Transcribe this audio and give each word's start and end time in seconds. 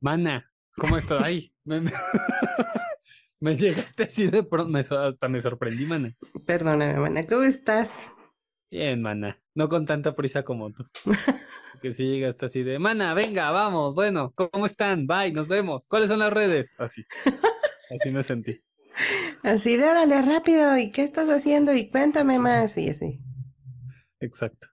Mana, 0.00 0.52
¿cómo 0.76 0.96
estás? 0.98 1.22
Ay, 1.22 1.52
me, 1.64 1.80
me- 1.80 1.92
me 3.40 3.56
llegaste 3.56 4.04
así 4.04 4.26
de 4.28 4.42
pronto, 4.42 4.70
me 4.70 4.80
hasta 4.80 5.28
me 5.28 5.40
sorprendí, 5.40 5.86
mana. 5.86 6.14
Perdóname, 6.44 6.94
mana, 6.98 7.26
¿cómo 7.26 7.42
estás? 7.42 7.90
Bien, 8.70 9.00
mana, 9.00 9.40
no 9.54 9.68
con 9.68 9.86
tanta 9.86 10.14
prisa 10.14 10.42
como 10.42 10.72
tú. 10.72 10.86
Que 11.82 11.92
si 11.92 12.04
llegaste 12.04 12.46
así 12.46 12.62
de, 12.62 12.78
mana, 12.78 13.12
venga, 13.12 13.50
vamos, 13.50 13.94
bueno, 13.94 14.32
¿cómo 14.34 14.64
están? 14.64 15.06
Bye, 15.06 15.32
nos 15.32 15.46
vemos. 15.46 15.86
¿Cuáles 15.86 16.08
son 16.08 16.20
las 16.20 16.32
redes? 16.32 16.74
Así, 16.78 17.04
así 17.94 18.10
me 18.10 18.22
sentí. 18.22 18.62
Así 19.42 19.76
de 19.76 19.84
órale, 19.86 20.22
rápido, 20.22 20.78
¿y 20.78 20.90
qué 20.90 21.02
estás 21.02 21.28
haciendo? 21.28 21.74
Y 21.74 21.90
cuéntame 21.90 22.38
más, 22.38 22.78
y 22.78 22.88
así. 22.88 23.20
Exacto. 24.20 24.68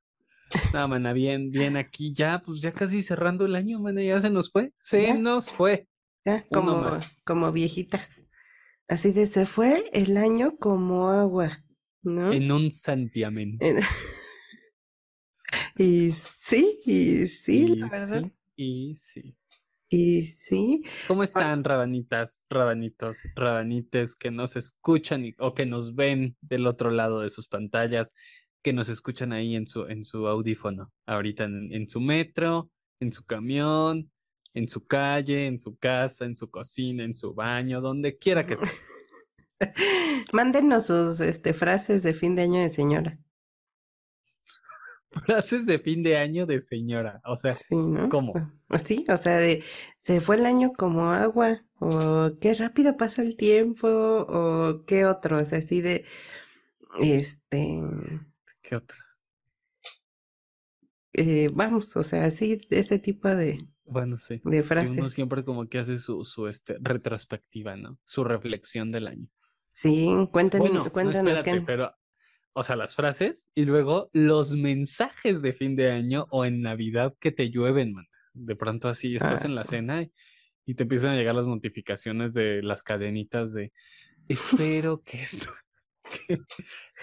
No, 0.73 0.87
mana, 0.87 1.13
bien, 1.13 1.51
bien 1.51 1.77
aquí 1.77 2.13
ya, 2.13 2.41
pues 2.41 2.61
ya 2.61 2.71
casi 2.71 3.01
cerrando 3.03 3.45
el 3.45 3.55
año, 3.55 3.79
mana, 3.79 4.01
ya 4.01 4.19
se 4.21 4.29
nos 4.29 4.51
fue, 4.51 4.71
se 4.77 5.03
Ya. 5.03 5.13
nos 5.15 5.51
fue. 5.51 5.87
Ya, 6.25 6.43
como, 6.49 6.81
más. 6.81 7.17
como 7.25 7.51
viejitas. 7.51 8.23
Así 8.87 9.11
de 9.11 9.27
se 9.27 9.45
fue 9.45 9.89
el 9.93 10.17
año 10.17 10.55
como 10.59 11.09
agua, 11.09 11.57
¿no? 12.01 12.31
En 12.31 12.51
un 12.51 12.71
santiamén. 12.71 13.57
En- 13.59 13.79
y 15.77 16.11
sí, 16.11 16.79
y 16.85 17.27
sí, 17.27 17.75
la 17.75 17.87
verdad. 17.89 18.21
sí, 18.23 18.33
y 18.55 18.95
sí. 18.95 19.35
Y 19.89 20.23
sí, 20.23 20.83
¿Cómo 21.07 21.23
están, 21.23 21.63
rabanitas, 21.63 22.43
rabanitos, 22.49 23.19
rabanites 23.35 24.15
que 24.15 24.31
nos 24.31 24.55
escuchan 24.55 25.23
y- 25.25 25.35
o 25.37 25.53
que 25.53 25.67
nos 25.67 25.93
ven 25.93 26.35
del 26.41 26.65
otro 26.65 26.89
lado 26.89 27.19
de 27.19 27.29
sus 27.29 27.47
pantallas, 27.47 28.15
que 28.63 28.73
nos 28.73 28.89
escuchan 28.89 29.33
ahí 29.33 29.55
en 29.55 29.67
su, 29.67 29.85
en 29.85 30.03
su 30.03 30.27
audífono, 30.27 30.91
ahorita 31.05 31.43
en, 31.43 31.71
en 31.73 31.87
su 31.87 31.99
metro, 32.01 32.71
en 32.99 33.11
su 33.11 33.23
camión, 33.25 34.09
en 34.53 34.67
su 34.67 34.85
calle, 34.85 35.47
en 35.47 35.59
su 35.59 35.75
casa, 35.77 36.25
en 36.25 36.35
su 36.35 36.49
cocina, 36.49 37.03
en 37.03 37.13
su 37.13 37.33
baño, 37.33 37.81
donde 37.81 38.17
quiera 38.17 38.45
que 38.45 38.55
esté. 38.55 38.69
mándenos 40.33 40.87
sus 40.87 41.19
este, 41.19 41.53
frases 41.53 42.03
de 42.03 42.13
fin 42.13 42.35
de 42.35 42.43
año 42.43 42.61
de 42.61 42.69
señora. 42.69 43.19
Frases 45.25 45.67
de 45.67 45.77
fin 45.77 46.01
de 46.01 46.17
año 46.17 46.47
de 46.47 46.59
señora, 46.59 47.21
o 47.25 47.37
sea, 47.37 47.53
Sí, 47.53 47.75
¿no? 47.75 48.09
¿cómo? 48.09 48.33
O 48.69 48.79
sí, 48.79 49.05
o 49.09 49.17
sea, 49.17 49.37
de 49.37 49.63
se 49.99 50.21
fue 50.21 50.37
el 50.37 50.45
año 50.47 50.73
como 50.73 51.11
agua, 51.11 51.63
o 51.79 52.31
qué 52.41 52.55
rápido 52.55 52.97
pasa 52.97 53.21
el 53.21 53.37
tiempo, 53.37 53.87
o 53.87 54.83
qué 54.87 55.05
otro, 55.05 55.39
o 55.39 55.43
sea, 55.43 55.59
así 55.59 55.81
de, 55.81 56.05
este, 56.99 57.79
¿qué 58.73 58.77
otra? 58.77 58.97
eh, 61.13 61.49
vamos, 61.53 61.95
o 61.95 62.03
sea, 62.03 62.29
de 62.29 62.59
ese 62.71 62.99
tipo 62.99 63.29
de, 63.29 63.67
Bueno, 63.85 64.17
sí. 64.17 64.41
de 64.43 64.63
sí, 64.63 64.85
uno 64.87 65.05
frases. 65.05 65.13
siempre 65.13 65.43
como 65.43 65.67
que 65.67 65.77
hace 65.79 65.99
su, 65.99 66.25
su 66.25 66.47
este, 66.47 66.77
retrospectiva, 66.81 67.75
¿no? 67.75 67.99
Su 68.03 68.23
reflexión 68.23 68.91
del 68.91 69.07
año. 69.07 69.27
Sí, 69.71 70.07
cuéntenos, 70.31 70.67
Bueno, 70.69 70.83
no, 70.85 70.91
cuéntanos 70.91 71.33
espérate, 71.33 71.61
pero, 71.65 71.95
o 72.53 72.63
sea, 72.63 72.75
las 72.75 72.95
frases 72.95 73.49
y 73.55 73.65
luego 73.65 74.09
los 74.13 74.55
mensajes 74.55 75.41
de 75.41 75.53
fin 75.53 75.75
de 75.75 75.91
año 75.91 76.27
o 76.31 76.45
en 76.45 76.61
Navidad 76.61 77.15
que 77.19 77.31
te 77.31 77.49
llueven, 77.49 77.93
man. 77.93 78.07
De 78.33 78.55
pronto 78.55 78.87
así 78.87 79.15
estás 79.15 79.43
Ah, 79.43 79.47
en 79.47 79.55
la 79.55 79.63
sí. 79.63 79.69
cena 79.71 80.01
y, 80.03 80.11
y 80.65 80.75
te 80.75 80.83
empiezan 80.83 81.11
a 81.11 81.15
llegar 81.15 81.35
las 81.35 81.47
notificaciones 81.47 82.33
de 82.33 82.63
las 82.63 82.81
cadenitas 82.83 83.53
de 83.53 83.71
espero 84.27 85.01
que 85.03 85.21
esto, 85.21 85.51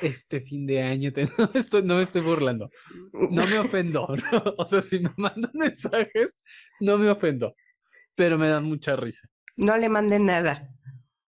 este 0.03 0.41
fin 0.41 0.67
de 0.67 0.83
año 0.83 1.12
te... 1.12 1.25
no, 1.39 1.51
me 1.53 1.61
estoy, 1.61 1.83
no 1.83 1.97
me 1.97 2.03
estoy 2.03 2.23
burlando, 2.23 2.70
no 3.12 3.47
me 3.47 3.59
ofendo, 3.59 4.09
¿no? 4.33 4.55
o 4.59 4.65
sea, 4.65 4.81
si 4.81 5.01
me 5.01 5.11
mandan 5.17 5.53
mensajes, 5.55 6.41
no 6.81 6.98
me 6.98 7.11
ofendo, 7.11 7.55
pero 8.15 8.39
me 8.39 8.48
dan 8.48 8.65
mucha 8.65 8.97
risa. 8.97 9.28
No 9.56 9.77
le 9.77 9.89
manden 9.89 10.27
nada. 10.27 10.71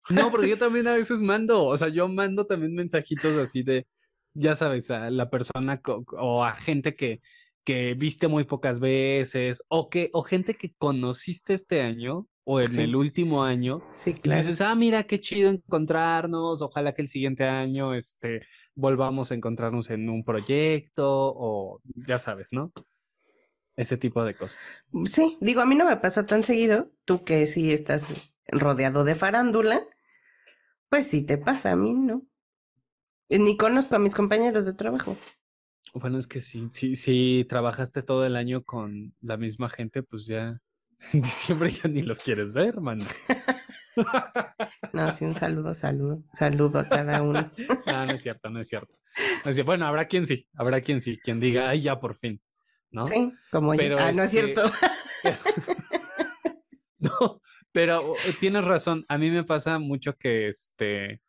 No, 0.08 0.30
porque 0.30 0.48
yo 0.48 0.58
también 0.58 0.86
a 0.86 0.94
veces 0.94 1.20
mando, 1.20 1.64
o 1.64 1.76
sea, 1.76 1.88
yo 1.88 2.06
mando 2.08 2.46
también 2.46 2.74
mensajitos 2.74 3.36
así 3.36 3.62
de, 3.62 3.86
ya 4.34 4.54
sabes, 4.54 4.90
a 4.90 5.10
la 5.10 5.30
persona 5.30 5.80
o 6.12 6.44
a 6.44 6.54
gente 6.54 6.94
que, 6.94 7.20
que 7.64 7.94
viste 7.94 8.28
muy 8.28 8.44
pocas 8.44 8.78
veces, 8.78 9.64
o 9.68 9.90
que, 9.90 10.10
o 10.12 10.22
gente 10.22 10.54
que 10.54 10.74
conociste 10.78 11.54
este 11.54 11.82
año 11.82 12.28
o 12.48 12.60
en 12.60 12.68
Sí. 12.68 12.80
el 12.82 12.94
último 12.94 13.42
año, 13.42 13.82
Sí, 13.94 14.10
y 14.10 14.14
claro. 14.14 14.40
dices, 14.40 14.60
ah, 14.60 14.74
mira, 14.76 15.02
qué 15.02 15.20
chido 15.20 15.50
encontrarnos, 15.50 16.62
ojalá 16.62 16.94
que 16.94 17.02
el 17.02 17.08
siguiente 17.08 17.42
año, 17.44 17.92
este, 17.92 18.40
volvamos 18.76 19.32
a 19.32 19.34
encontrarnos 19.34 19.90
en 19.90 20.08
un 20.08 20.22
proyecto, 20.22 21.04
o 21.36 21.80
ya 22.06 22.20
sabes, 22.20 22.52
¿no? 22.52 22.72
Ese 23.74 23.96
tipo 23.96 24.24
de 24.24 24.34
cosas. 24.36 24.82
Sí, 25.06 25.36
digo, 25.40 25.60
a 25.60 25.66
mí 25.66 25.74
no 25.74 25.84
me 25.86 25.96
pasa 25.96 26.24
tan 26.24 26.44
seguido, 26.44 26.92
tú 27.04 27.24
que 27.24 27.46
sí 27.48 27.72
estás 27.72 28.04
rodeado 28.46 29.02
de 29.02 29.16
farándula, 29.16 29.82
pues 30.88 31.08
sí 31.08 31.22
te 31.26 31.38
pasa, 31.38 31.72
a 31.72 31.76
mí 31.76 31.94
no. 31.94 32.22
Eh, 33.28 33.40
Ni 33.40 33.56
conozco 33.56 33.96
a 33.96 33.98
mis 33.98 34.14
compañeros 34.14 34.66
de 34.66 34.72
trabajo. 34.74 35.16
Bueno, 35.94 36.16
es 36.18 36.28
que 36.28 36.38
sí, 36.40 36.68
sí, 36.70 36.94
si 36.94 37.44
trabajaste 37.48 38.04
todo 38.04 38.24
el 38.24 38.36
año 38.36 38.62
con 38.62 39.14
la 39.20 39.36
misma 39.36 39.68
gente, 39.68 40.04
pues 40.04 40.26
ya 40.26 40.60
en 41.12 41.22
diciembre 41.22 41.70
ya 41.70 41.88
ni 41.88 42.02
los 42.02 42.20
quieres 42.20 42.52
ver, 42.52 42.80
mano. 42.80 43.04
No, 44.92 45.10
sí, 45.10 45.24
un 45.24 45.34
saludo, 45.34 45.72
saludo, 45.74 46.22
saludo 46.34 46.80
a 46.80 46.88
cada 46.88 47.22
uno. 47.22 47.50
No, 47.86 48.04
no 48.06 48.12
es 48.12 48.20
cierto, 48.22 48.50
no 48.50 48.60
es 48.60 48.68
cierto. 48.68 48.94
No 49.42 49.50
es 49.50 49.56
cier- 49.56 49.64
Bueno, 49.64 49.86
habrá 49.86 50.06
quien 50.06 50.26
sí, 50.26 50.46
habrá 50.54 50.82
quien 50.82 51.00
sí, 51.00 51.16
quien 51.18 51.40
diga, 51.40 51.70
ay, 51.70 51.80
ya 51.80 51.98
por 51.98 52.14
fin, 52.14 52.42
¿no? 52.90 53.06
Sí, 53.08 53.32
como 53.50 53.72
yo. 53.72 53.78
Pero 53.78 53.96
Ah, 53.98 54.12
no 54.12 54.22
es 54.22 54.34
este, 54.34 54.54
cierto. 54.54 54.70
No, 56.98 57.40
pero 57.72 58.14
tienes 58.40 58.64
razón. 58.64 59.04
A 59.08 59.18
mí 59.18 59.30
me 59.30 59.44
pasa 59.44 59.78
mucho 59.78 60.14
que 60.16 60.48
este, 60.48 61.22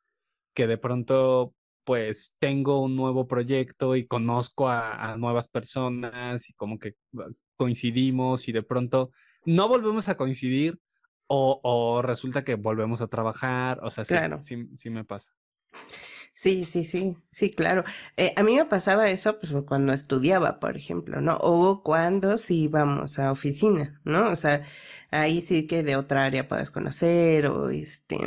que 0.54 0.68
de 0.68 0.78
pronto, 0.78 1.54
pues 1.84 2.36
tengo 2.40 2.82
un 2.82 2.96
nuevo 2.96 3.28
proyecto 3.28 3.96
y 3.96 4.08
conozco 4.08 4.68
a, 4.70 5.12
a 5.14 5.18
nuevas 5.18 5.48
personas 5.48 6.50
y 6.50 6.54
como 6.54 6.80
que 6.80 6.96
coincidimos 7.56 8.48
y 8.48 8.52
de 8.52 8.64
pronto 8.64 9.12
no 9.48 9.68
volvemos 9.70 10.10
a 10.10 10.18
coincidir 10.18 10.80
o, 11.28 11.60
o 11.64 12.02
resulta 12.04 12.44
que 12.44 12.56
volvemos 12.56 13.02
a 13.02 13.08
trabajar. 13.08 13.80
O 13.84 13.92
sea, 13.92 14.06
sí, 14.06 14.14
Claro. 14.14 14.42
sí, 14.42 14.70
sí 14.76 14.90
me 14.92 15.06
pasa. 15.06 15.34
Sí, 16.34 16.66
sí, 16.66 16.84
sí, 16.84 17.18
sí, 17.32 17.52
claro. 17.52 17.84
Eh, 18.16 18.34
a 18.38 18.44
mí 18.44 18.56
me 18.56 18.66
pasaba 18.66 19.10
eso 19.10 19.40
pues 19.40 19.54
cuando 19.68 19.94
estudiaba, 19.94 20.60
por 20.60 20.78
ejemplo, 20.78 21.20
¿no? 21.22 21.38
O 21.42 21.84
cuando 21.84 22.38
sí 22.38 22.64
íbamos 22.64 23.20
a 23.20 23.32
oficina, 23.32 24.02
¿no? 24.06 24.30
O 24.32 24.36
sea, 24.36 24.64
ahí 25.12 25.42
sí 25.42 25.68
que 25.68 25.84
de 25.84 25.96
otra 25.96 26.26
área 26.26 26.48
puedes 26.48 26.72
conocer 26.72 27.48
o 27.48 27.70
este 27.70 28.18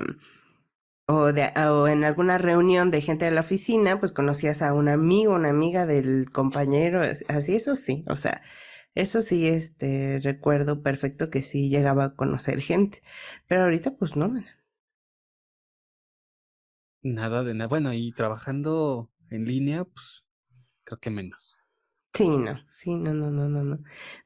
o 1.06 1.32
de 1.32 1.52
o 1.68 1.88
en 1.88 2.04
alguna 2.04 2.38
reunión 2.38 2.90
de 2.90 3.00
gente 3.02 3.24
de 3.24 3.30
la 3.32 3.40
oficina, 3.40 3.98
pues 4.00 4.12
conocías 4.12 4.62
a 4.62 4.72
un 4.74 4.88
amigo, 4.88 5.34
una 5.34 5.50
amiga 5.50 5.86
del 5.86 6.30
compañero, 6.32 7.00
as- 7.02 7.24
así 7.28 7.56
eso 7.56 7.74
sí, 7.76 8.04
o 8.08 8.16
sea, 8.16 8.42
eso 8.94 9.22
sí 9.22 9.48
este 9.48 10.20
recuerdo 10.22 10.82
perfecto 10.82 11.30
que 11.30 11.42
sí 11.42 11.68
llegaba 11.68 12.04
a 12.04 12.14
conocer 12.14 12.60
gente, 12.60 13.00
pero 13.46 13.62
ahorita 13.62 13.92
pues 13.96 14.16
no. 14.16 14.32
Nada 17.02 17.42
de 17.42 17.54
nada. 17.54 17.68
Bueno, 17.68 17.92
y 17.92 18.12
trabajando 18.12 19.10
en 19.30 19.44
línea, 19.44 19.84
pues 19.84 20.24
creo 20.84 20.98
que 20.98 21.10
menos. 21.10 21.60
Sí, 22.12 22.28
no, 22.28 22.60
sí, 22.70 22.96
no, 22.96 23.14
no, 23.14 23.30
no, 23.30 23.48
no, 23.48 23.62
no. 23.62 23.78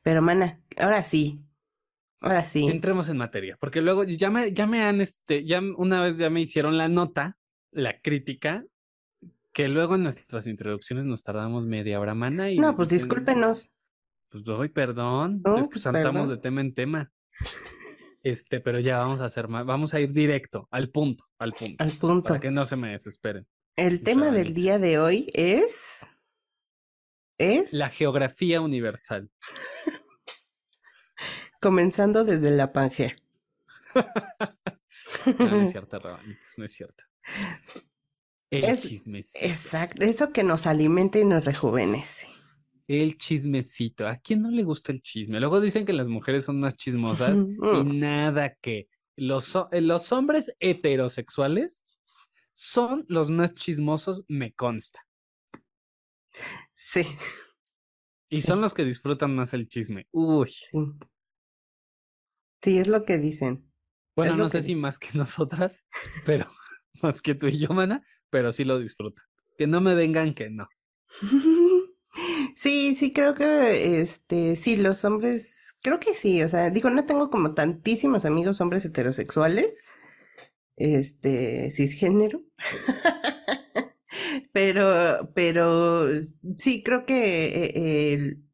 Pero 0.03 0.23
mana, 0.23 0.61
ahora 0.77 1.03
sí, 1.03 1.45
ahora 2.21 2.43
sí. 2.43 2.67
Entremos 2.67 3.09
en 3.09 3.19
materia, 3.19 3.57
porque 3.61 3.83
luego 3.83 4.05
ya 4.05 4.31
me, 4.31 4.53
ya 4.53 4.67
me 4.67 4.83
han, 4.83 5.01
este, 5.01 5.45
ya 5.45 5.61
una 5.61 6.03
vez 6.03 6.19
ya 6.19 6.31
me 6.31 6.41
hicieron 6.41 6.79
la 6.79 6.89
nota, 6.89 7.37
la 7.71 8.01
crítica, 8.01 8.65
que 9.53 9.69
luego 9.69 9.95
en 9.95 10.05
nuestras 10.05 10.47
introducciones 10.47 11.05
nos 11.05 11.23
tardamos 11.23 11.67
media 11.67 12.01
hora, 12.01 12.15
mana, 12.15 12.51
y 12.51 12.59
No, 12.59 12.75
pues 12.75 12.89
dicen, 12.89 13.09
discúlpenos. 13.09 13.71
Pues 14.35 14.43
doy 14.43 14.69
perdón, 14.69 15.43
No, 15.45 15.59
es 15.59 15.69
que 15.69 15.75
pues, 15.75 15.83
saltamos 15.83 16.29
de 16.29 16.39
tema 16.39 16.61
en 16.61 16.75
tema. 16.75 17.13
Este, 18.25 18.59
pero 18.59 18.81
ya 18.81 18.99
vamos 18.99 19.21
a 19.21 19.27
hacer 19.27 19.47
más, 19.47 19.65
vamos 19.65 19.95
a 19.95 20.01
ir 20.01 20.13
directo, 20.13 20.67
al 20.73 20.91
punto, 20.91 21.25
al 21.39 21.53
punto, 21.53 21.77
Al 21.85 21.93
punto. 21.93 22.27
para 22.27 22.41
que 22.41 22.51
no 22.51 22.65
se 22.67 22.75
me 22.75 22.91
desesperen. 22.91 23.47
El 23.77 24.03
tema 24.03 24.33
del 24.33 24.53
día 24.53 24.81
de 24.81 24.99
hoy 24.99 25.29
es. 25.35 26.01
Es. 27.39 27.73
La 27.73 27.91
geografía 27.91 28.61
universal. 28.61 29.31
Comenzando 31.61 32.25
desde 32.25 32.51
la 32.51 32.73
Pangea. 32.73 33.15
No, 35.39 35.49
no 35.49 35.61
es 35.63 35.71
cierto, 35.71 35.99
rabanitos, 36.01 36.59
no 36.59 36.65
es 36.65 36.73
cierto. 36.73 37.05
El 38.51 38.65
Es- 38.65 38.81
chismecito. 38.83 39.47
Exacto, 39.47 40.05
eso 40.05 40.33
que 40.33 40.43
nos 40.43 40.67
alimenta 40.67 41.21
y 41.21 41.25
nos 41.25 41.45
rejuvenece. 41.45 42.27
El 42.87 43.17
chismecito. 43.17 44.07
¿A 44.07 44.17
quién 44.17 44.43
no 44.43 44.51
le 44.51 44.63
gusta 44.63 44.93
el 44.93 45.01
chisme? 45.03 45.41
Luego 45.41 45.61
dicen 45.61 45.87
que 45.87 45.93
las 45.93 46.09
mujeres 46.09 46.45
son 46.45 46.61
más 46.61 46.77
chismosas 46.77 47.39
y 47.81 47.85
nada 47.85 48.55
que. 48.57 48.89
Los, 49.17 49.55
eh, 49.71 49.81
los 49.81 50.11
hombres 50.13 50.53
heterosexuales 50.59 51.85
son 52.53 53.05
los 53.09 53.31
más 53.31 53.55
chismosos, 53.55 54.25
me 54.29 54.53
consta. 54.53 55.07
Sí, 56.75 57.03
Y 58.29 58.41
Sí. 58.41 58.49
son 58.49 58.61
los 58.61 58.75
que 58.75 58.85
disfrutan 58.85 59.35
más 59.37 59.55
el 59.55 59.69
chisme. 59.69 60.09
Uy, 60.11 60.49
sí. 60.49 60.79
Sí, 62.63 62.79
es 62.79 62.89
lo 62.89 63.05
que 63.05 63.19
dicen. 63.19 63.71
Bueno, 64.17 64.37
no 64.37 64.49
sé 64.49 64.63
si 64.63 64.75
más 64.75 64.99
que 64.99 65.09
nosotras, 65.19 65.85
pero 66.27 66.47
más 67.03 67.23
que 67.23 67.35
tú 67.37 67.47
y 67.47 67.59
yo, 67.59 67.69
mana, 67.69 68.05
pero 68.31 68.53
sí 68.53 68.65
lo 68.65 68.79
disfrutan. 68.81 69.25
Que 69.57 69.69
no 69.69 69.81
me 69.81 69.95
vengan 69.95 70.35
que 70.35 70.51
no. 70.51 70.69
Sí, 72.55 72.95
sí, 72.95 73.13
creo 73.13 73.35
que, 73.35 74.01
este, 74.01 74.57
sí, 74.57 74.77
los 74.77 75.05
hombres, 75.05 75.77
creo 75.83 75.99
que 76.01 76.15
sí, 76.15 76.43
o 76.43 76.49
sea, 76.49 76.71
digo, 76.71 76.89
no 76.91 77.05
tengo 77.05 77.31
como 77.31 77.55
tantísimos 77.55 78.25
amigos 78.25 78.61
hombres 78.61 78.85
heterosexuales, 78.85 79.83
este, 80.77 81.71
cisgénero, 81.71 82.43
pero, 84.53 85.31
pero 85.35 86.07
sí, 86.59 86.83
creo 86.83 87.07
que 87.07 87.47
eh, 87.67 88.15
el- 88.15 88.45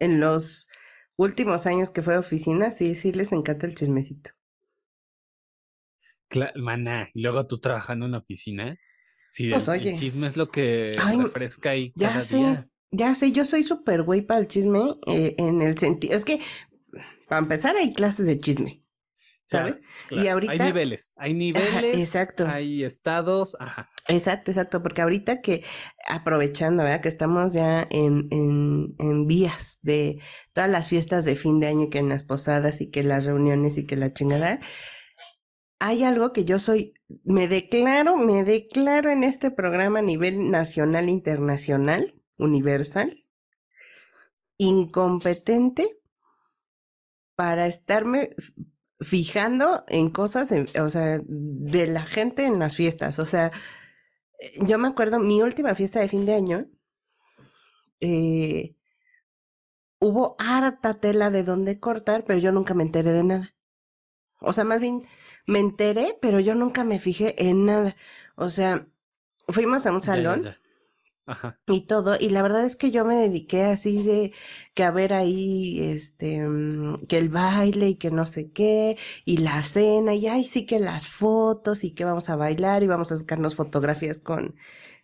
en 0.00 0.20
los 0.20 0.68
últimos 1.16 1.66
años 1.66 1.90
que 1.90 2.02
fue 2.02 2.14
a 2.16 2.20
oficina, 2.20 2.70
sí, 2.72 2.96
sí 2.96 3.12
les 3.12 3.32
encanta 3.32 3.66
el 3.66 3.74
chismecito. 3.74 4.32
Cla- 6.28 6.52
mana, 6.56 7.08
y 7.14 7.22
luego 7.22 7.46
tú 7.46 7.58
trabajando 7.60 8.06
en 8.06 8.12
la 8.12 8.18
oficina, 8.18 8.76
si 9.30 9.48
Pues, 9.48 9.68
el, 9.68 9.82
chisme 9.92 10.26
es 10.26 10.36
lo 10.36 10.50
que 10.50 11.06
Ay, 11.06 11.18
refresca 11.18 11.70
ahí 11.70 11.94
Ya 11.96 12.10
cada 12.10 12.24
sé, 12.28 12.38
día. 12.38 12.68
Ya 12.96 13.14
sé, 13.14 13.32
yo 13.32 13.44
soy 13.44 13.62
súper 13.64 14.02
güey 14.02 14.22
para 14.22 14.40
el 14.40 14.48
chisme, 14.48 14.80
eh, 15.06 15.34
en 15.38 15.62
el 15.62 15.78
sentido, 15.78 16.16
es 16.16 16.24
que, 16.24 16.40
para 17.28 17.40
empezar, 17.40 17.76
hay 17.76 17.92
clases 17.92 18.26
de 18.26 18.38
chisme, 18.40 18.84
¿sabes? 19.44 19.80
claro. 20.06 20.24
Y 20.24 20.28
Hay 20.28 20.28
ahorita, 20.28 20.64
niveles, 20.66 21.12
hay 21.16 21.34
niveles, 21.34 21.98
exacto. 21.98 22.46
hay 22.46 22.84
estados, 22.84 23.56
ajá. 23.60 23.90
exacto, 24.08 24.50
exacto, 24.50 24.82
porque 24.82 25.02
ahorita 25.02 25.40
que, 25.40 25.64
aprovechando, 26.08 26.84
¿verdad? 26.84 27.00
Que 27.00 27.08
estamos 27.08 27.52
ya 27.52 27.86
en, 27.90 28.28
en, 28.30 28.94
en 28.98 29.26
vías 29.26 29.78
de 29.82 30.20
todas 30.54 30.70
las 30.70 30.88
fiestas 30.88 31.24
de 31.24 31.36
fin 31.36 31.60
de 31.60 31.68
año 31.68 31.84
y 31.84 31.90
que 31.90 31.98
en 31.98 32.08
las 32.08 32.24
posadas 32.24 32.80
y 32.80 32.90
que 32.90 33.02
las 33.04 33.24
reuniones 33.24 33.78
y 33.78 33.86
que 33.86 33.96
la 33.96 34.12
chingada, 34.12 34.60
hay 35.78 36.04
algo 36.04 36.32
que 36.32 36.44
yo 36.44 36.58
soy, 36.58 36.94
me 37.24 37.48
declaro, 37.48 38.16
me 38.16 38.44
declaro 38.44 39.10
en 39.10 39.24
este 39.24 39.50
programa 39.50 39.98
a 39.98 40.02
nivel 40.02 40.50
nacional, 40.50 41.08
internacional, 41.08 42.14
universal, 42.38 43.24
incompetente 44.68 45.84
para 47.36 47.66
estarme 47.66 48.30
fijando 49.00 49.84
en 49.88 50.10
cosas, 50.10 50.52
en- 50.52 50.68
o 50.80 50.88
sea, 50.90 51.20
de 51.26 51.86
la 51.86 52.06
gente 52.06 52.46
en 52.46 52.58
las 52.58 52.76
fiestas. 52.76 53.18
O 53.18 53.26
sea, 53.26 53.50
eh, 54.40 54.54
yo 54.66 54.78
me 54.78 54.88
acuerdo, 54.88 55.18
mi 55.20 55.42
última 55.42 55.74
fiesta 55.74 56.00
de 56.00 56.08
fin 56.08 56.26
de 56.26 56.34
año, 56.34 56.68
eh, 58.00 58.74
hubo 60.00 60.36
harta 60.38 61.00
tela 61.00 61.30
de 61.30 61.42
dónde 61.44 61.80
cortar, 61.80 62.24
pero 62.24 62.38
yo 62.38 62.52
nunca 62.52 62.74
me 62.74 62.82
enteré 62.84 63.12
de 63.12 63.24
nada. 63.24 63.54
O 64.40 64.52
sea, 64.52 64.64
más 64.64 64.80
bien 64.80 65.02
me 65.46 65.60
enteré, 65.60 66.18
pero 66.22 66.40
yo 66.40 66.54
nunca 66.54 66.84
me 66.84 66.98
fijé 66.98 67.48
en 67.50 67.66
nada. 67.66 67.96
O 68.36 68.50
sea, 68.50 68.88
fuimos 69.48 69.86
a 69.86 69.92
un 69.92 70.02
Ya, 70.02 70.22
ya, 70.22 70.36
salón 70.36 70.42
ya. 70.42 70.58
Ajá. 71.26 71.58
y 71.66 71.86
todo, 71.86 72.16
y 72.20 72.28
la 72.30 72.42
verdad 72.42 72.64
es 72.66 72.76
que 72.76 72.90
yo 72.90 73.04
me 73.06 73.16
dediqué 73.16 73.64
así 73.64 74.02
de 74.02 74.32
que 74.74 74.84
a 74.84 74.90
ver 74.90 75.14
ahí, 75.14 75.80
este, 75.82 76.46
mm, 76.46 76.96
que 77.08 77.18
el 77.18 77.30
baile 77.30 77.88
y 77.90 77.96
que 77.96 78.10
no 78.10 78.26
sé 78.26 78.52
qué, 78.52 78.98
y 79.24 79.38
la 79.38 79.62
cena, 79.62 80.14
y 80.14 80.26
ay, 80.26 80.44
sí 80.44 80.66
que 80.66 80.78
las 80.80 81.08
fotos, 81.08 81.82
y 81.84 81.92
que 81.94 82.04
vamos 82.04 82.28
a 82.30 82.36
bailar, 82.36 82.82
y 82.82 82.86
vamos 82.86 83.12
a 83.12 83.16
sacarnos 83.16 83.54
fotografías 83.56 84.18
con, 84.18 84.56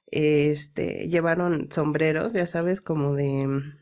este, 0.06 1.08
llevaron 1.10 1.68
sombreros, 1.72 2.32
ya 2.34 2.46
sabes, 2.46 2.80
como 2.82 3.14
de, 3.14 3.46
mm, 3.48 3.78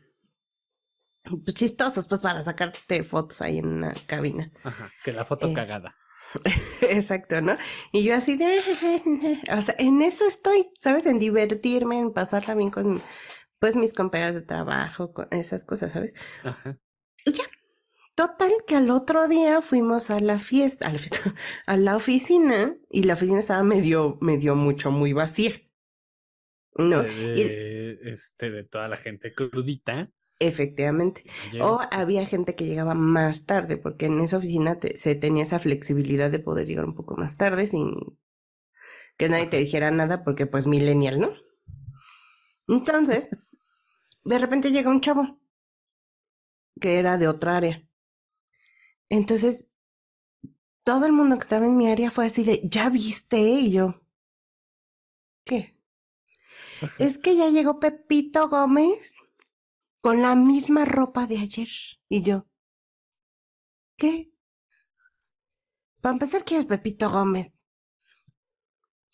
pues, 1.43 1.53
chistosos, 1.55 2.07
pues 2.07 2.21
para 2.21 2.43
sacarte 2.43 3.03
fotos 3.03 3.41
ahí 3.41 3.59
en 3.59 3.67
una 3.67 3.93
cabina. 4.07 4.51
Ajá, 4.63 4.89
que 5.03 5.11
la 5.13 5.25
foto 5.25 5.47
Eh, 5.47 5.53
cagada. 5.53 5.95
Exacto, 6.81 7.41
¿no? 7.41 7.57
Y 7.91 8.03
yo 8.03 8.15
así 8.15 8.37
de, 8.37 8.59
o 9.57 9.61
sea, 9.61 9.75
en 9.79 10.01
eso 10.01 10.27
estoy, 10.27 10.69
¿sabes? 10.79 11.05
En 11.05 11.19
divertirme, 11.19 11.99
en 11.99 12.13
pasarla 12.13 12.55
bien 12.55 12.71
con, 12.71 13.01
pues, 13.59 13.75
mis 13.75 13.93
compañeros 13.93 14.35
de 14.35 14.41
trabajo, 14.41 15.13
con 15.13 15.27
esas 15.31 15.63
cosas, 15.65 15.91
¿sabes? 15.93 16.13
Ajá. 16.43 16.77
Y 17.25 17.33
ya, 17.33 17.43
total, 18.15 18.51
que 18.67 18.75
al 18.75 18.89
otro 18.89 19.27
día 19.27 19.61
fuimos 19.61 20.09
a 20.09 20.19
la 20.19 20.39
fiesta, 20.39 20.87
a 20.87 20.93
la 20.93 20.99
fiesta, 20.99 21.19
a 21.65 21.77
la 21.77 21.95
oficina, 21.95 22.75
y 22.89 23.03
la 23.03 23.13
oficina 23.13 23.39
estaba 23.39 23.63
medio, 23.63 24.17
medio 24.21 24.55
mucho, 24.55 24.91
muy 24.91 25.13
vacía, 25.13 25.53
¿no? 26.75 27.03
De, 27.03 27.33
Y 27.35 27.43
de, 27.43 27.99
este, 28.11 28.51
de 28.51 28.63
toda 28.63 28.87
la 28.87 28.97
gente 28.97 29.33
crudita. 29.33 30.11
Efectivamente. 30.39 31.23
O 31.57 31.79
había 31.91 32.25
gente 32.25 32.55
que 32.55 32.65
llegaba 32.65 32.93
más 32.95 33.45
tarde, 33.45 33.77
porque 33.77 34.07
en 34.07 34.19
esa 34.21 34.37
oficina 34.37 34.79
te- 34.79 34.97
se 34.97 35.15
tenía 35.15 35.43
esa 35.43 35.59
flexibilidad 35.59 36.31
de 36.31 36.39
poder 36.39 36.67
llegar 36.67 36.85
un 36.85 36.95
poco 36.95 37.15
más 37.17 37.37
tarde 37.37 37.67
sin 37.67 37.95
que 39.17 39.29
nadie 39.29 39.47
te 39.47 39.57
dijera 39.57 39.91
nada, 39.91 40.23
porque 40.23 40.47
pues 40.47 40.65
millennial, 40.67 41.19
¿no? 41.19 41.29
Entonces, 42.69 43.27
de 44.23 44.39
repente 44.39 44.71
llega 44.71 44.91
un 44.91 45.01
chavo 45.01 45.39
que 46.81 46.97
era 46.99 47.17
de 47.17 47.27
otra 47.27 47.57
área. 47.57 47.83
Entonces, 49.09 49.67
todo 50.83 51.05
el 51.05 51.13
mundo 51.13 51.37
que 51.37 51.41
estaba 51.43 51.65
en 51.67 51.77
mi 51.77 51.87
área 51.89 52.11
fue 52.11 52.25
así 52.25 52.43
de, 52.43 52.59
¿ya 52.65 52.89
viste? 52.89 53.39
Y 53.39 53.71
yo, 53.71 54.01
¿qué? 55.43 55.75
Ajá. 56.81 57.05
Es 57.07 57.17
que 57.17 57.35
ya 57.35 57.49
llegó 57.49 57.79
Pepito 57.79 58.47
Gómez 58.49 59.15
con 60.01 60.21
la 60.21 60.35
misma 60.35 60.85
ropa 60.85 61.27
de 61.27 61.37
ayer. 61.39 61.69
Y 62.09 62.21
yo, 62.21 62.45
¿qué? 63.97 64.31
Para 66.01 66.13
empezar, 66.13 66.43
¿quién 66.45 66.59
es 66.61 66.65
Pepito 66.65 67.09
Gómez? 67.09 67.63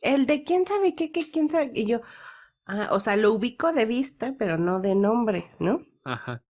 El 0.01 0.25
de 0.25 0.43
quién 0.43 0.65
sabe 0.65 0.93
qué, 0.93 1.11
qué, 1.11 1.29
quién 1.31 1.49
sabe. 1.49 1.71
Y 1.73 1.85
yo, 1.85 2.01
ah, 2.65 2.89
o 2.91 2.99
sea, 2.99 3.15
lo 3.17 3.33
ubico 3.33 3.73
de 3.73 3.85
vista, 3.85 4.35
pero 4.37 4.57
no 4.57 4.79
de 4.79 4.95
nombre, 4.95 5.51
¿no? 5.59 5.85
Ajá. 6.03 6.43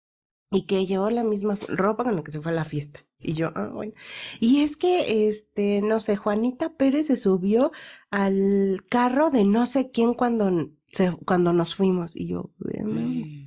Y 0.51 0.65
que 0.67 0.85
llevó 0.85 1.09
la 1.09 1.23
misma 1.23 1.57
ropa 1.67 2.03
con 2.03 2.15
la 2.15 2.23
que 2.23 2.31
se 2.31 2.41
fue 2.41 2.51
a 2.51 2.55
la 2.55 2.65
fiesta. 2.65 3.01
Y 3.19 3.33
yo, 3.33 3.51
ah, 3.55 3.67
bueno. 3.73 3.93
Y 4.39 4.61
es 4.63 4.77
que, 4.77 5.27
este, 5.27 5.81
no 5.81 5.99
sé, 5.99 6.15
Juanita 6.15 6.75
Pérez 6.77 7.07
se 7.07 7.17
subió 7.17 7.71
al 8.11 8.83
carro 8.89 9.31
de 9.31 9.45
no 9.45 9.65
sé 9.65 9.91
quién 9.91 10.13
cuando, 10.13 10.51
se, 10.91 11.11
cuando 11.25 11.53
nos 11.53 11.75
fuimos. 11.75 12.15
Y 12.15 12.27
yo, 12.27 12.51
"Mm, 12.59 13.42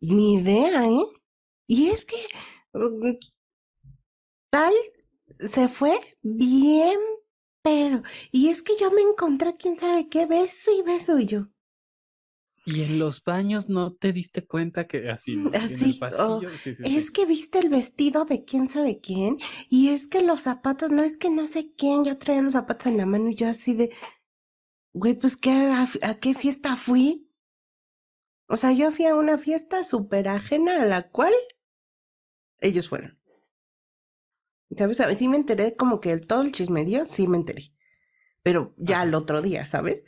ni 0.00 0.34
idea, 0.34 0.86
¿eh? 0.88 1.04
Y 1.66 1.88
es 1.88 2.04
que 2.04 2.16
mm, 2.72 3.16
tal 4.50 4.74
se 5.38 5.68
fue 5.68 5.98
bien 6.22 6.98
pedo. 7.62 8.02
Y 8.30 8.48
es 8.48 8.62
que 8.62 8.74
yo 8.78 8.90
me 8.90 9.02
encontré 9.02 9.56
quién 9.56 9.78
sabe 9.78 10.08
qué 10.08 10.26
beso 10.26 10.70
y 10.76 10.82
beso. 10.82 11.18
Y 11.18 11.26
yo, 11.26 11.48
Y 12.64 12.82
en 12.82 12.98
los 12.98 13.22
baños 13.24 13.68
no 13.68 13.94
te 13.94 14.12
diste 14.12 14.46
cuenta 14.46 14.86
que 14.86 15.10
así, 15.10 15.34
en 15.34 15.48
el 15.48 15.54
así, 15.54 15.96
oh, 15.96 16.00
pasillo, 16.00 16.50
sí, 16.56 16.74
sí, 16.74 16.84
sí. 16.84 16.96
es 16.96 17.10
que 17.10 17.24
viste 17.26 17.58
el 17.58 17.68
vestido 17.68 18.24
de 18.24 18.44
quién 18.44 18.68
sabe 18.68 18.98
quién. 19.00 19.38
Y 19.68 19.88
es 19.88 20.06
que 20.06 20.22
los 20.22 20.42
zapatos, 20.42 20.90
no 20.90 21.02
es 21.02 21.16
que 21.16 21.30
no 21.30 21.46
sé 21.46 21.68
quién 21.76 22.04
ya 22.04 22.18
traía 22.18 22.42
los 22.42 22.54
zapatos 22.54 22.86
en 22.86 22.96
la 22.98 23.06
mano. 23.06 23.30
Y 23.30 23.34
yo 23.34 23.48
así 23.48 23.74
de, 23.74 23.92
güey, 24.92 25.14
pues 25.14 25.36
¿qué, 25.36 25.50
a, 25.50 25.88
a 26.02 26.18
qué 26.18 26.34
fiesta 26.34 26.76
fui? 26.76 27.25
O 28.48 28.56
sea, 28.56 28.72
yo 28.72 28.90
fui 28.90 29.06
a 29.06 29.14
una 29.14 29.38
fiesta 29.38 29.84
súper 29.84 30.26
ajena 30.26 30.82
a 30.82 30.84
la 30.84 31.08
cual 31.10 31.32
ellos 32.60 32.88
fueron. 32.88 33.18
¿Sabes? 34.76 35.00
A 35.00 35.06
ver, 35.06 35.16
sí 35.16 35.28
me 35.28 35.36
enteré 35.36 35.74
como 35.74 36.00
que 36.00 36.12
el- 36.12 36.26
todo 36.26 36.42
el 36.42 36.52
chismerío, 36.52 37.04
sí 37.06 37.26
me 37.28 37.36
enteré. 37.36 37.72
Pero 38.42 38.74
ya 38.78 39.02
al 39.02 39.14
otro 39.14 39.42
día, 39.42 39.66
¿sabes? 39.66 40.04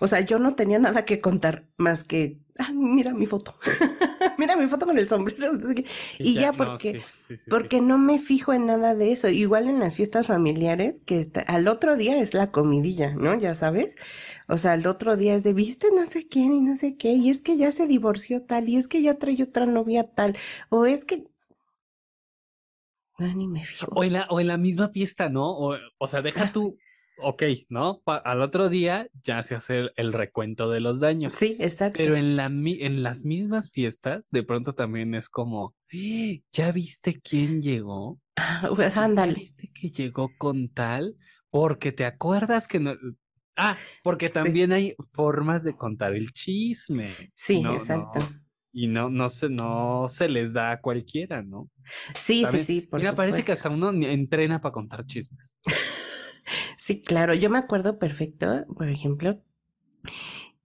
O 0.00 0.08
sea, 0.08 0.20
yo 0.22 0.38
no 0.40 0.56
tenía 0.56 0.78
nada 0.80 1.04
que 1.06 1.20
contar 1.22 1.68
más 1.78 2.04
que, 2.04 2.40
ah, 2.58 2.72
mira 2.74 3.14
mi 3.14 3.26
foto. 3.26 3.56
Mira 4.38 4.56
mi 4.56 4.66
foto 4.68 4.86
con 4.86 4.98
el 4.98 5.08
sombrero. 5.08 5.52
no. 5.54 5.74
Y 6.22 6.38
ya 6.38 6.52
no, 6.56 6.78
porque, 6.78 6.98
sí, 7.02 7.02
sí, 7.26 7.36
sí, 7.36 7.36
sí. 7.36 7.48
porque 7.48 7.80
no 7.80 7.98
me 7.98 8.18
fijo 8.18 8.52
en 8.52 8.66
nada 8.66 8.94
de 8.94 9.12
eso. 9.12 9.28
Igual 9.28 9.68
en 9.68 9.80
las 9.80 9.94
fiestas 9.94 10.26
familiares, 10.28 11.02
que 11.06 11.20
está, 11.20 11.40
al 11.42 11.68
otro 11.68 11.96
día 11.96 12.18
es 12.20 12.34
la 12.34 12.50
comidilla, 12.52 13.14
¿no? 13.14 13.34
Ya 13.38 13.54
sabes. 13.54 13.96
O 14.48 14.58
sea, 14.58 14.72
al 14.72 14.86
otro 14.86 15.16
día 15.16 15.34
es 15.34 15.42
de, 15.42 15.52
viste 15.54 15.88
no 15.94 16.06
sé 16.06 16.28
quién 16.28 16.52
y 16.52 16.60
no 16.62 16.76
sé 16.76 16.96
qué, 16.96 17.12
y 17.14 17.30
es 17.30 17.42
que 17.42 17.56
ya 17.58 17.72
se 17.72 17.86
divorció 17.86 18.42
tal, 18.44 18.68
y 18.68 18.76
es 18.76 18.88
que 18.88 19.02
ya 19.02 19.18
trae 19.18 19.42
otra 19.42 19.66
novia 19.66 20.04
tal, 20.04 20.36
o 20.70 20.86
es 20.86 21.04
que... 21.04 21.24
No, 23.18 23.26
ni 23.34 23.48
me 23.48 23.64
fijo. 23.64 23.90
O 23.94 24.04
en 24.04 24.12
la, 24.12 24.26
o 24.30 24.40
en 24.40 24.46
la 24.46 24.56
misma 24.56 24.88
fiesta, 24.90 25.28
¿no? 25.28 25.50
O, 25.50 25.76
o 25.98 26.06
sea, 26.06 26.22
deja 26.22 26.46
Ah, 26.46 26.50
sí. 26.50 26.52
tú, 26.52 26.78
ok, 27.20 27.42
¿no? 27.68 28.00
Pa- 28.04 28.16
al 28.16 28.42
otro 28.42 28.68
día 28.68 29.08
ya 29.22 29.42
se 29.42 29.54
hace 29.54 29.90
el, 29.96 30.12
recuento 30.12 30.70
de 30.70 30.80
los 30.80 31.00
daños. 31.00 31.34
Sí, 31.34 31.56
exacto. 31.60 31.98
Pero 31.98 32.16
en, 32.16 32.36
la, 32.36 32.48
mi- 32.48 32.82
en 32.82 33.02
las 33.02 33.24
mismas 33.24 33.70
fiestas, 33.70 34.28
de 34.30 34.42
pronto 34.42 34.72
también 34.74 35.14
es 35.14 35.28
como, 35.28 35.74
"Eh, 35.92 36.42
¿ya 36.52 36.72
viste 36.72 37.20
quién 37.20 37.58
llegó? 37.60 38.20
Ah, 38.36 38.70
pues 38.74 38.94
¿Ya 38.94 39.04
ándale. 39.04 39.34
viste 39.34 39.70
que 39.72 39.88
llegó 39.90 40.30
con 40.38 40.68
tal? 40.68 41.16
Porque 41.50 41.92
te 41.92 42.04
acuerdas 42.04 42.68
que 42.68 42.78
no... 42.78 42.94
Ah, 43.56 43.76
porque 44.04 44.28
Sí, 44.28 44.32
también 44.34 44.72
hay 44.72 44.94
formas 45.12 45.64
de 45.64 45.74
contar 45.76 46.14
el 46.14 46.32
chisme. 46.32 47.16
sí, 47.34 47.60
No, 47.62 47.72
exacto. 47.72 48.20
no. 48.20 48.28
y 48.72 48.86
no, 48.86 49.10
no, 49.10 49.28
se, 49.28 49.48
no 49.48 50.06
se 50.08 50.28
les 50.28 50.52
da 50.52 50.70
a 50.72 50.80
cualquiera, 50.80 51.42
¿no? 51.42 51.68
Sí, 52.14 52.44
sí, 52.50 52.64
sí. 52.64 52.80
Por 52.82 53.00
Mira, 53.00 53.14
parece 53.16 53.42
que 53.42 53.50
hasta 53.52 53.70
uno 53.70 53.90
entrena 53.90 54.60
para 54.60 54.72
contar 54.72 55.04
chismes. 55.06 55.56
sí, 56.88 57.02
claro. 57.02 57.34
Yo 57.34 57.50
me 57.50 57.58
acuerdo 57.58 57.98
perfecto, 57.98 58.64
por 58.74 58.88
ejemplo, 58.88 59.42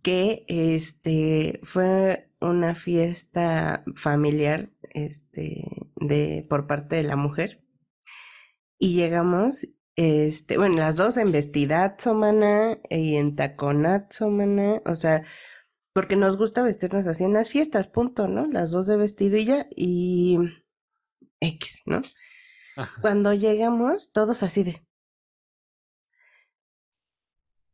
que 0.01 0.45
este 0.47 1.59
fue 1.63 2.29
una 2.39 2.75
fiesta 2.75 3.83
familiar 3.95 4.71
este 4.91 5.65
de 5.95 6.45
por 6.49 6.67
parte 6.67 6.95
de 6.95 7.03
la 7.03 7.17
mujer 7.17 7.61
y 8.79 8.95
llegamos 8.95 9.67
este 9.95 10.57
bueno 10.57 10.77
las 10.77 10.95
dos 10.95 11.17
en 11.17 11.31
vestidazo 11.31 12.13
mana 12.15 12.79
y 12.89 13.15
en 13.15 13.35
taconazo 13.35 14.29
mana 14.29 14.81
o 14.85 14.95
sea 14.95 15.23
porque 15.93 16.15
nos 16.15 16.37
gusta 16.37 16.63
vestirnos 16.63 17.07
así 17.07 17.23
en 17.23 17.33
las 17.33 17.49
fiestas 17.49 17.87
punto 17.87 18.27
no 18.27 18.45
las 18.45 18.71
dos 18.71 18.87
de 18.87 18.97
vestido 18.97 19.37
y 19.37 19.45
ya 19.45 19.67
y 19.75 20.37
x 21.39 21.83
no 21.85 22.01
cuando 23.01 23.33
llegamos 23.33 24.11
todos 24.11 24.43
así 24.43 24.63
de 24.63 24.85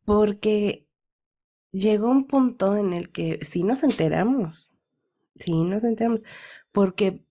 porque 0.09 0.87
llegó 1.71 2.09
un 2.09 2.25
punto 2.25 2.75
en 2.75 2.93
el 2.93 3.11
que 3.11 3.37
sí 3.43 3.61
nos 3.61 3.83
enteramos, 3.83 4.73
sí 5.35 5.63
nos 5.63 5.83
enteramos, 5.83 6.23
porque 6.71 7.23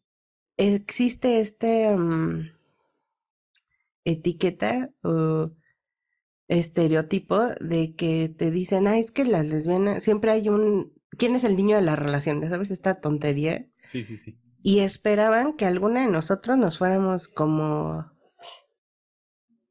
existe 0.57 1.41
este 1.41 1.97
mm, 1.97 2.53
etiqueta 4.05 4.93
o 5.03 5.51
estereotipo 6.47 7.49
de 7.61 7.97
que 7.97 8.29
te 8.29 8.53
dicen, 8.53 8.87
ah, 8.87 8.97
es 8.97 9.11
que 9.11 9.25
las 9.25 9.47
lesbianas, 9.47 10.05
siempre 10.05 10.31
hay 10.31 10.49
un, 10.49 10.93
¿quién 11.19 11.35
es 11.35 11.43
el 11.43 11.57
niño 11.57 11.75
de 11.75 11.83
la 11.83 11.97
relación? 11.97 12.49
¿Sabes 12.49 12.71
esta 12.71 13.01
tontería? 13.01 13.67
Sí, 13.75 14.05
sí, 14.05 14.17
sí. 14.17 14.39
Y 14.63 14.79
esperaban 14.81 15.55
que 15.55 15.67
alguna 15.67 16.03
de 16.07 16.13
nosotros 16.13 16.57
nos 16.57 16.79
fuéramos 16.79 17.27
como 17.27 18.09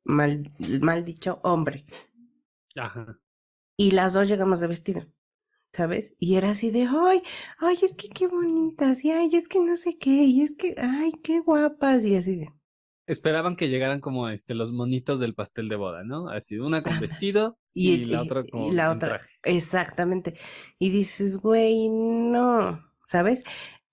mal, 0.03 0.51
mal 0.81 1.05
dicho 1.05 1.39
hombre. 1.43 1.85
Ajá 2.77 3.19
y 3.77 3.91
las 3.91 4.13
dos 4.13 4.27
llegamos 4.27 4.59
de 4.59 4.67
vestido, 4.67 5.05
¿sabes? 5.71 6.15
Y 6.19 6.35
era 6.35 6.49
así 6.49 6.71
de, 6.71 6.87
ay, 6.89 7.21
ay, 7.59 7.77
es 7.81 7.93
que 7.93 8.09
qué 8.09 8.27
bonitas, 8.27 9.05
y 9.05 9.11
ay, 9.11 9.29
es 9.35 9.47
que 9.47 9.59
no 9.59 9.77
sé 9.77 9.97
qué, 9.97 10.23
y 10.23 10.41
es 10.41 10.55
que, 10.57 10.75
ay, 10.77 11.13
qué 11.23 11.39
guapas, 11.39 12.03
y 12.03 12.15
así 12.15 12.37
de. 12.37 12.49
Esperaban 13.05 13.55
que 13.55 13.69
llegaran 13.69 14.01
como 14.01 14.27
este 14.27 14.53
los 14.53 14.73
monitos 14.73 15.19
del 15.19 15.33
pastel 15.33 15.69
de 15.69 15.77
boda, 15.77 16.03
¿no? 16.03 16.27
Así, 16.27 16.57
una 16.57 16.81
con 16.81 16.99
vestido 16.99 17.57
y, 17.73 18.03
la 18.03 18.23
otra 18.23 18.43
con 18.43 18.75
la 18.75 18.91
otra, 18.91 19.09
traje. 19.09 19.29
Exactamente. 19.43 20.33
Y 20.77 20.89
dices, 20.89 21.37
güey, 21.37 21.87
no, 21.87 22.83
¿sabes? 23.05 23.43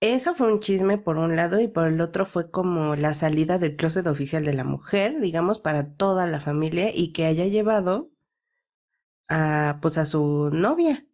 Eso 0.01 0.35
fue 0.35 0.51
un 0.51 0.59
chisme 0.59 0.97
por 0.97 1.15
un 1.15 1.37
lado 1.37 1.61
y 1.61 1.69
por 1.69 1.87
el 1.87 2.01
otro 2.01 2.25
fue 2.25 2.51
como 2.51 2.97
la 2.97 3.13
salida 3.13 3.57
del 3.57 3.77
closet 3.77 4.05
oficial 4.07 4.43
de 4.43 4.53
la 4.53 4.65
mujer, 4.65 5.21
digamos, 5.21 5.59
para 5.59 5.95
toda 5.95 6.27
la 6.27 6.41
familia 6.41 6.89
y 6.93 7.13
que 7.13 7.25
haya 7.25 7.45
llevado 7.45 8.11
a 9.29 9.79
pues 9.81 9.97
a 9.97 10.05
su 10.05 10.49
novia. 10.51 11.05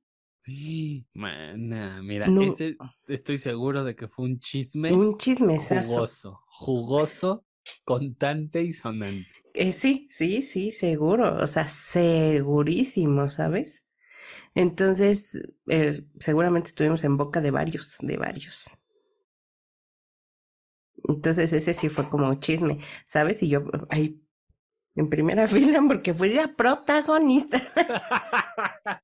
Mana, 1.14 2.02
mira, 2.02 2.28
ese 2.42 2.76
estoy 3.08 3.38
seguro 3.38 3.84
de 3.84 3.96
que 3.96 4.08
fue 4.08 4.26
un 4.26 4.40
chisme. 4.40 4.92
Un 4.92 5.18
chisme 5.18 5.58
Jugoso, 5.58 6.42
jugoso, 6.48 7.46
contante 7.84 8.64
y 8.64 8.74
sonante. 8.74 9.30
Eh, 9.54 9.74
sí, 9.74 10.08
sí, 10.10 10.42
sí, 10.42 10.72
seguro. 10.72 11.38
O 11.38 11.48
sea, 11.48 11.68
segurísimo, 11.68 13.30
¿sabes? 13.30 13.88
Entonces, 14.56 15.40
eh, 15.68 16.04
seguramente 16.20 16.70
estuvimos 16.70 17.04
en 17.04 17.18
boca 17.18 17.42
de 17.42 17.52
varios, 17.52 17.98
de 18.02 18.18
varios. 18.18 18.72
Entonces, 21.08 21.54
ese 21.54 21.74
sí 21.74 21.90
fue 21.90 22.10
como 22.10 22.34
chisme, 22.36 22.80
¿sabes? 23.06 23.42
Y 23.44 23.50
yo 23.50 23.64
ahí 23.90 24.21
en 24.96 25.10
primera 25.10 25.48
fila 25.48 25.82
porque 25.88 26.14
fui 26.14 26.34
la 26.34 26.56
protagonista. 26.56 27.62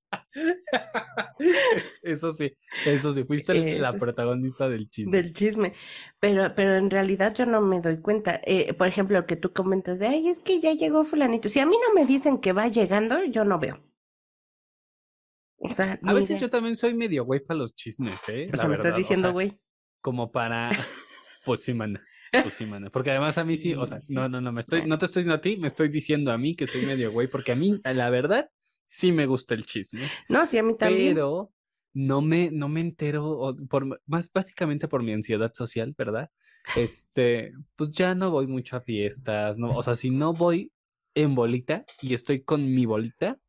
Eso 2.04 2.32
sí, 2.32 2.56
eso 2.86 3.12
sí, 3.12 3.24
fuiste 3.24 3.80
la 3.80 3.94
protagonista 3.94 4.70
del 4.70 4.88
chisme. 4.88 5.18
Del 5.18 5.34
chisme, 5.34 5.74
pero, 6.20 6.54
pero 6.56 6.76
en 6.76 6.92
realidad 6.92 7.34
yo 7.34 7.48
no 7.48 7.60
me 7.62 7.82
doy 7.82 8.02
cuenta. 8.02 8.40
Eh, 8.46 8.74
por 8.74 8.88
ejemplo, 8.88 9.26
que 9.26 9.36
tú 9.36 9.52
comentas 9.52 9.98
de, 9.98 10.08
ay, 10.08 10.28
es 10.28 10.40
que 10.40 10.60
ya 10.60 10.74
llegó 10.74 11.04
fulanito. 11.06 11.50
Si 11.50 11.60
a 11.60 11.66
mí 11.66 11.76
no 11.76 11.94
me 11.94 12.06
dicen 12.06 12.38
que 12.38 12.54
va 12.54 12.68
llegando, 12.68 13.24
yo 13.26 13.46
no 13.46 13.58
veo. 13.58 13.84
O 15.60 15.74
sea, 15.74 16.00
a 16.04 16.14
veces 16.14 16.40
yo 16.40 16.50
también 16.50 16.76
soy 16.76 16.94
medio 16.94 17.26
güey 17.26 17.40
para 17.40 17.60
los 17.60 17.74
chismes, 17.74 18.22
¿eh? 18.30 18.48
O 18.54 18.58
sea, 18.58 18.68
me 18.68 18.76
estás 18.76 18.96
diciendo 18.96 19.34
güey. 19.34 19.60
como 20.02 20.32
para, 20.32 20.70
pues 21.46 21.64
sí, 21.64 21.74
man. 21.74 22.00
Pues 22.32 22.54
sí, 22.54 22.68
Porque 22.92 23.12
además 23.12 23.38
a 23.38 23.44
mí 23.44 23.56
sí, 23.56 23.74
o 23.74 23.86
sea, 23.86 24.00
no, 24.10 24.28
no, 24.30 24.42
no, 24.42 24.52
me 24.52 24.62
estoy, 24.62 24.86
no 24.86 24.98
te 24.98 25.06
estoy 25.06 25.22
diciendo 25.22 25.36
a 25.36 25.42
ti, 25.42 25.58
me 25.58 25.68
estoy 25.68 25.90
diciendo 25.90 26.32
a 26.32 26.38
mí 26.38 26.56
que 26.56 26.68
soy 26.68 26.86
medio 26.86 27.12
güey, 27.12 27.28
porque 27.28 27.52
a 27.52 27.56
mí, 27.56 27.80
la 27.84 28.10
verdad, 28.10 28.50
sí 28.84 29.12
me 29.12 29.26
gusta 29.26 29.54
el 29.54 29.66
chisme. 29.66 30.02
No, 30.30 30.46
sí, 30.48 30.58
a 30.58 30.64
mí 30.64 30.76
también. 30.76 31.16
Pero 31.16 31.52
no 31.94 32.22
me, 32.22 32.52
no 32.52 32.70
me 32.70 32.82
entero, 32.82 33.56
por, 33.70 34.02
más 34.06 34.32
básicamente 34.32 34.88
por 34.88 35.04
mi 35.04 35.14
ansiedad 35.14 35.52
social, 35.54 35.96
¿verdad? 35.98 36.30
Este, 36.76 37.54
pues 37.76 37.92
ya 37.92 38.14
no 38.14 38.30
voy 38.30 38.48
mucho 38.48 38.78
a 38.78 38.82
fiestas, 38.82 39.58
no, 39.58 39.76
o 39.76 39.82
sea, 39.82 39.96
si 39.96 40.10
no 40.10 40.34
voy 40.34 40.72
en 41.16 41.34
bolita 41.34 41.86
y 42.02 42.14
estoy 42.14 42.44
con 42.44 42.74
mi 42.74 42.86
bolita, 42.86 43.40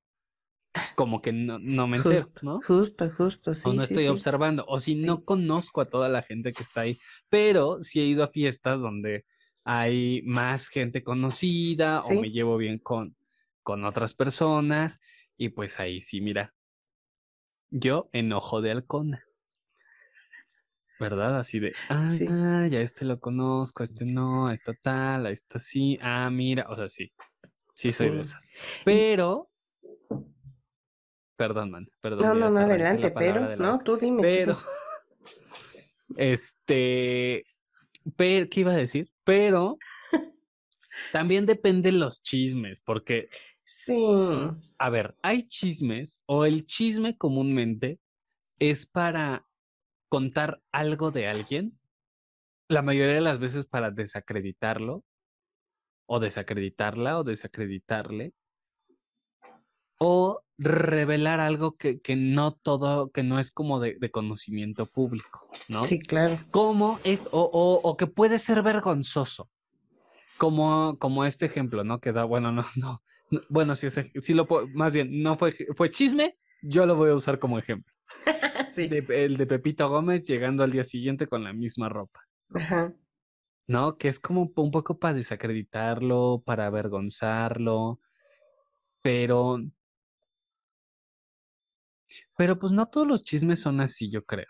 como 0.95 1.23
que 1.23 1.33
no, 1.33 1.59
no 1.59 1.87
me 1.87 1.99
entero, 1.99 2.31
¿no? 2.43 2.61
Justo, 2.63 3.11
justo, 3.11 3.55
sí. 3.55 3.63
O 3.65 3.73
no 3.73 3.83
estoy 3.83 4.07
observando, 4.09 4.65
o 4.69 4.81
si 4.81 4.95
no 4.95 5.25
conozco 5.25 5.81
a 5.81 5.87
toda 5.87 6.09
la 6.09 6.23
gente 6.23 6.53
que 6.53 6.63
está 6.63 6.83
ahí, 6.83 6.99
pero 7.29 7.81
sí 7.81 8.01
he 8.01 8.05
ido 8.05 8.25
a 8.25 8.29
fiestas 8.29 8.83
donde 8.83 9.25
hay 9.65 10.23
más 10.23 10.69
gente 10.69 11.03
conocida 11.03 12.01
o 12.01 12.21
me 12.21 12.31
llevo 12.31 12.57
bien 12.57 12.79
con, 12.79 13.17
con 13.63 13.85
otras 13.85 14.15
personas 14.15 15.01
y 15.37 15.51
pues 15.51 15.79
ahí 15.79 16.01
sí, 16.01 16.21
mira, 16.21 16.55
yo 17.71 18.09
enojo 18.13 18.61
de 18.61 18.71
halcona. 18.71 19.25
¿Verdad? 21.01 21.39
Así 21.39 21.61
de, 21.61 21.75
ah, 21.91 22.67
ya 22.69 22.81
este 22.81 23.05
lo 23.05 23.21
conozco, 23.21 23.85
este 23.85 24.05
no, 24.05 24.51
esta 24.51 24.75
tal, 24.75 25.27
esta 25.27 25.61
sí, 25.61 25.97
ah, 26.03 26.29
mira, 26.29 26.67
o 26.69 26.75
sea, 26.75 26.89
sí, 26.89 27.13
sí 27.75 27.93
soy 27.93 28.11
de 28.11 28.23
esas. 28.23 28.51
Pero 28.85 29.49
Perdón, 31.39 31.71
man, 31.71 31.89
perdón. 32.01 32.27
No, 32.27 32.35
no, 32.35 32.51
no, 32.51 32.59
adelante, 32.59 33.13
pero, 33.13 33.57
no, 33.57 33.79
tú 33.79 33.97
dime. 33.97 34.23
Pero, 34.23 34.57
este, 36.17 37.47
pero, 38.17 38.49
¿qué 38.51 38.61
iba 38.61 38.73
a 38.73 38.77
decir? 38.77 39.09
Pero 39.23 39.79
también 41.13 41.47
dependen 41.47 42.01
los 42.01 42.21
chismes, 42.23 42.81
porque, 42.81 43.29
sí. 43.65 44.05
A 44.79 44.91
ver, 44.91 45.15
hay 45.23 45.47
chismes, 45.47 46.25
o 46.27 46.45
el 46.45 46.67
chisme 46.67 47.17
comúnmente 47.17 48.01
es 48.59 48.85
para 48.85 49.47
contar 50.09 50.61
algo 50.73 51.13
de 51.13 51.29
alguien, 51.29 51.79
la 52.67 52.83
mayoría 52.83 53.15
de 53.15 53.21
las 53.21 53.39
veces 53.39 53.65
para 53.65 53.93
desacreditarlo, 53.93 55.05
o 56.07 56.19
desacreditarla, 56.19 57.17
o 57.17 57.23
desacreditarle, 57.23 58.35
o 60.01 60.43
revelar 60.59 61.39
algo 61.39 61.77
que, 61.77 62.01
que, 62.01 62.17
no 62.17 62.53
todo, 62.53 63.11
que 63.11 63.23
no 63.23 63.39
es 63.39 63.53
como 63.53 63.79
de, 63.79 63.97
de, 63.99 64.11
conocimiento 64.11 64.87
público, 64.87 65.49
¿no? 65.69 65.85
Sí, 65.85 66.01
claro. 66.01 66.39
Como 66.51 66.99
es, 67.05 67.29
o, 67.31 67.43
o, 67.43 67.81
o, 67.89 67.97
que 67.97 68.09
puede 68.09 68.41
ser 68.41 68.63
vergonzoso, 68.63 69.49
como, 70.37 70.99
como 70.99 71.25
este 71.25 71.47
ejemplo, 71.47 71.85
¿no? 71.85 72.01
Que 72.01 72.13
da, 72.13 72.25
bueno, 72.25 72.51
no, 72.51 72.65
no, 72.77 73.03
bueno, 73.49 73.77
sí, 73.77 73.89
sí 73.91 74.35
lo 74.35 74.47
puedo, 74.47 74.67
más 74.69 74.93
bien, 74.93 75.23
no 75.23 75.37
fue, 75.37 75.53
fue 75.77 75.91
chisme, 75.91 76.37
yo 76.61 76.87
lo 76.87 76.97
voy 76.97 77.11
a 77.11 77.15
usar 77.15 77.39
como 77.39 77.59
ejemplo. 77.59 77.95
sí. 78.75 78.89
el 78.91 79.37
de 79.37 79.47
Pepito 79.47 79.89
Gómez 79.89 80.25
llegando 80.25 80.65
al 80.65 80.73
día 80.73 80.85
siguiente 80.85 81.29
con 81.29 81.45
la 81.45 81.53
misma 81.53 81.89
ropa. 81.89 82.21
Ajá. 82.55 82.93
¿No? 83.69 83.99
Que 83.99 84.09
es 84.09 84.19
como 84.19 84.51
un 84.57 84.71
poco 84.71 84.99
para 84.99 85.15
desacreditarlo, 85.15 86.43
para 86.45 86.67
avergonzarlo, 86.67 88.01
pero 89.03 89.61
pero 92.39 92.57
pues 92.57 92.73
no 92.73 92.87
todos 92.87 93.05
los 93.05 93.25
chismes 93.25 93.59
son 93.59 93.81
así, 93.81 94.09
yo 94.11 94.25
creo. 94.25 94.47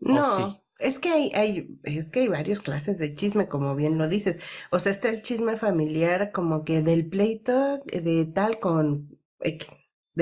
No, 0.00 0.62
es 0.78 0.98
que 0.98 1.08
hay, 1.08 1.32
hay, 1.34 1.80
es 1.82 2.10
que 2.10 2.20
hay 2.20 2.28
varias 2.28 2.60
clases 2.60 2.98
de 2.98 3.14
chisme, 3.14 3.48
como 3.48 3.74
bien 3.74 3.96
lo 3.96 4.06
dices. 4.06 4.38
O 4.70 4.78
sea, 4.78 4.92
está 4.92 5.08
el 5.08 5.22
chisme 5.22 5.56
familiar, 5.56 6.30
como 6.30 6.62
que 6.62 6.82
del 6.82 7.08
pleito 7.08 7.78
de 7.78 8.26
tal 8.26 8.60
con 8.60 9.18
de, 9.38 9.64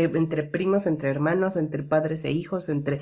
entre 0.04 0.44
primos, 0.44 0.86
entre 0.86 1.10
hermanos, 1.10 1.56
entre 1.56 1.82
padres 1.82 2.22
e 2.24 2.30
hijos, 2.30 2.68
entre 2.68 3.00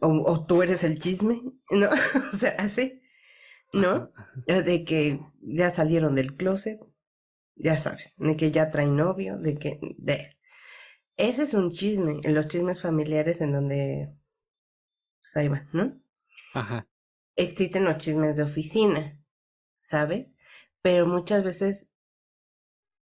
o, 0.00 0.46
tú 0.46 0.62
eres 0.62 0.82
el 0.82 0.98
chisme, 0.98 1.42
¿no? 1.70 1.88
o 2.32 2.36
sea, 2.38 2.54
así, 2.58 3.02
¿no? 3.74 4.06
De 4.46 4.82
que 4.86 5.20
ya 5.42 5.68
salieron 5.68 6.14
del 6.14 6.36
closet, 6.36 6.80
ya 7.54 7.78
sabes, 7.78 8.14
de 8.16 8.34
que 8.38 8.50
ya 8.50 8.70
trae 8.70 8.86
novio, 8.86 9.36
de 9.36 9.58
que 9.58 9.78
de 9.98 10.39
ese 11.28 11.42
es 11.42 11.54
un 11.54 11.70
chisme, 11.70 12.20
en 12.22 12.34
los 12.34 12.48
chismes 12.48 12.80
familiares 12.80 13.40
en 13.40 13.52
donde 13.52 14.12
pues 15.20 15.36
ahí 15.36 15.50
¿no? 15.72 16.00
Ajá. 16.54 16.86
Existen 17.36 17.84
los 17.84 17.98
chismes 17.98 18.36
de 18.36 18.42
oficina, 18.42 19.18
¿sabes? 19.80 20.36
Pero 20.82 21.06
muchas 21.06 21.44
veces, 21.44 21.90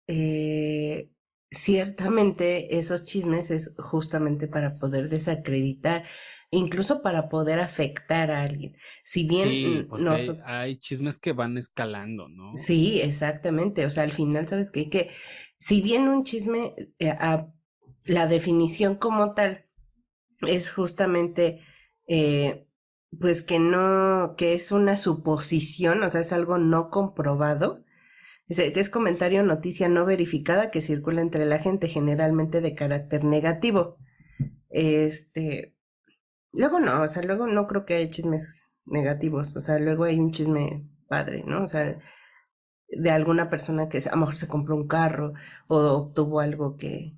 eh, 0.08 1.12
ciertamente 1.52 2.78
esos 2.78 3.04
chismes 3.04 3.52
es 3.52 3.76
justamente 3.78 4.48
para 4.48 4.78
poder 4.78 5.10
desacreditar, 5.10 6.04
incluso 6.52 7.02
para 7.02 7.28
poder 7.28 7.60
afectar 7.60 8.32
a 8.32 8.44
alguien. 8.44 8.78
Si 9.04 9.28
bien 9.28 9.50
Sí, 9.50 10.40
hay, 10.46 10.78
chismes 10.78 11.18
que 11.18 11.34
van 11.34 11.58
escalando, 11.58 12.30
¿no? 12.30 12.56
Sí, 12.56 13.02
exactamente. 13.02 13.86
O 13.86 13.92
sea, 13.92 14.04
al 14.04 14.12
final, 14.12 14.48
¿sabes 14.48 14.72
qué? 14.72 14.90
Que 14.90 15.10
si 15.58 15.82
bien 15.82 16.08
un 16.08 16.24
chisme, 16.24 16.74
eh, 17.00 17.10
a 17.10 17.52
la 18.06 18.28
definición 18.28 18.96
como 18.96 19.34
tal 19.34 19.66
es 20.48 20.72
justamente, 20.72 21.62
eh, 22.08 22.68
pues 23.20 23.42
que 23.42 23.60
no, 23.60 24.36
que 24.38 24.54
es 24.54 24.72
una 24.72 24.98
suposición, 24.98 26.04
o 26.04 26.10
sea, 26.10 26.22
es 26.22 26.32
algo 26.32 26.58
no 26.58 26.90
comprobado. 26.90 27.84
Es, 28.48 28.58
que 28.58 28.80
es 28.80 28.90
comentario 28.90 29.44
noticia 29.44 29.90
no 29.90 30.06
verificada 30.06 30.72
que 30.72 30.82
circula 30.82 31.22
entre 31.22 31.46
la 31.46 31.60
gente, 31.60 31.88
generalmente 31.88 32.62
de 32.62 32.76
carácter 32.76 33.24
negativo. 33.24 33.98
Este, 34.70 35.76
luego 36.54 36.80
no, 36.80 37.04
o 37.04 37.08
sea, 37.08 37.24
luego 37.24 37.48
no 37.48 37.68
creo 37.68 37.86
que 37.86 37.96
haya 37.96 38.10
chismes 38.10 38.66
negativos, 38.86 39.56
o 39.56 39.62
sea, 39.62 39.80
luego 39.80 40.04
hay 40.04 40.20
un 40.20 40.32
chisme 40.32 40.88
padre, 41.08 41.44
¿no? 41.46 41.64
O 41.64 41.68
sea, 41.68 41.98
de 42.90 43.12
alguna 43.12 43.50
persona 43.50 43.90
que 43.90 43.98
a 44.00 44.12
lo 44.12 44.18
mejor 44.18 44.36
se 44.38 44.48
compró 44.48 44.76
un 44.76 44.88
carro 44.88 45.34
o 45.68 45.78
obtuvo 45.94 46.40
algo 46.40 46.78
que 46.78 47.18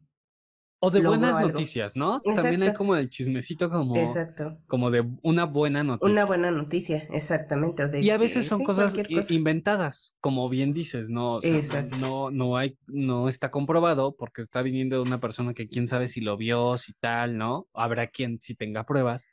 O 0.89 1.01
de 1.01 1.01
buenas 1.01 1.37
algo. 1.37 1.39
noticias, 1.39 1.95
¿no? 1.95 2.25
También 2.33 2.63
hay 2.63 2.71
Exacto, 2.71 2.73
como 2.73 2.95
el 2.95 3.09
chismecito 3.09 3.69
como, 3.69 3.95
exacto. 3.95 4.61
como 4.67 4.91
de 4.91 5.05
una 5.23 5.45
buena 5.45 5.83
Una 5.99 6.23
noticia. 6.23 6.25
buena 6.25 6.49
noticia, 6.51 6.97
exactamente. 7.11 7.83
O 7.83 7.89
Y 7.99 8.09
de 8.09 8.11
a 8.11 8.17
veces 8.17 8.45
que 8.45 8.47
son 8.47 8.61
sí, 8.61 8.63
cosas 8.63 8.95
cosa. 9.09 9.33
inventadas, 9.33 10.15
como 10.19 10.49
bien 10.49 10.71
dices, 10.73 11.09
¿no? 11.09 11.35
O 11.37 11.41
sea, 11.41 11.57
Exacto. 11.57 11.97
no, 11.97 12.29
no 12.29 12.57
hay, 12.57 12.77
no 12.87 13.27
está 13.27 13.49
comprobado 13.49 14.15
porque 14.15 14.41
está 14.43 14.61
viniendo 14.61 14.97
de 14.97 15.01
una 15.01 15.19
persona 15.19 15.53
que 15.55 15.67
quién 15.67 15.87
sabe 15.87 16.07
si 16.07 16.21
lo 16.21 16.37
vio, 16.37 16.77
si 16.77 16.93
tal, 16.93 17.37
¿no? 17.37 17.67
Habrá 17.73 18.07
quien 18.07 18.39
si 18.39 18.53
tenga 18.55 18.83
pruebas, 18.83 19.29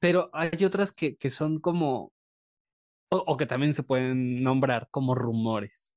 pero 0.00 0.30
hay 0.32 0.64
otras 0.64 0.92
que, 0.92 1.16
que 1.16 1.30
son 1.30 1.60
como, 1.60 2.12
o, 3.10 3.18
o 3.18 3.36
que 3.36 3.46
también 3.46 3.74
se 3.74 3.82
pueden 3.84 4.42
nombrar 4.42 4.88
como 4.90 5.14
rumores, 5.14 5.94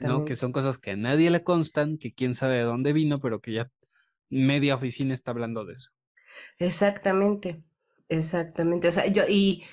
¿no? 0.00 0.24
Que 0.24 0.34
Exactamente. 0.34 0.36
son 0.36 0.52
cosas 0.52 0.78
que 0.78 0.92
a 0.92 0.96
nadie 0.96 1.30
le 1.30 1.44
constan, 1.44 1.98
que 1.98 2.14
quién 2.14 2.34
sabe 2.34 2.56
de 2.56 2.62
dónde 2.64 2.92
vino, 2.94 3.20
pero 3.20 3.40
que 3.40 3.52
ya 3.54 3.70
media 4.30 4.74
oficina 4.76 5.14
está 5.14 5.30
hablando 5.32 5.64
de 5.64 5.74
eso. 5.74 5.90
Exactamente. 6.58 7.62
Exactamente. 8.08 8.88
O 8.88 8.92
sea, 8.92 9.06
yo, 9.06 9.24
y 9.28 9.64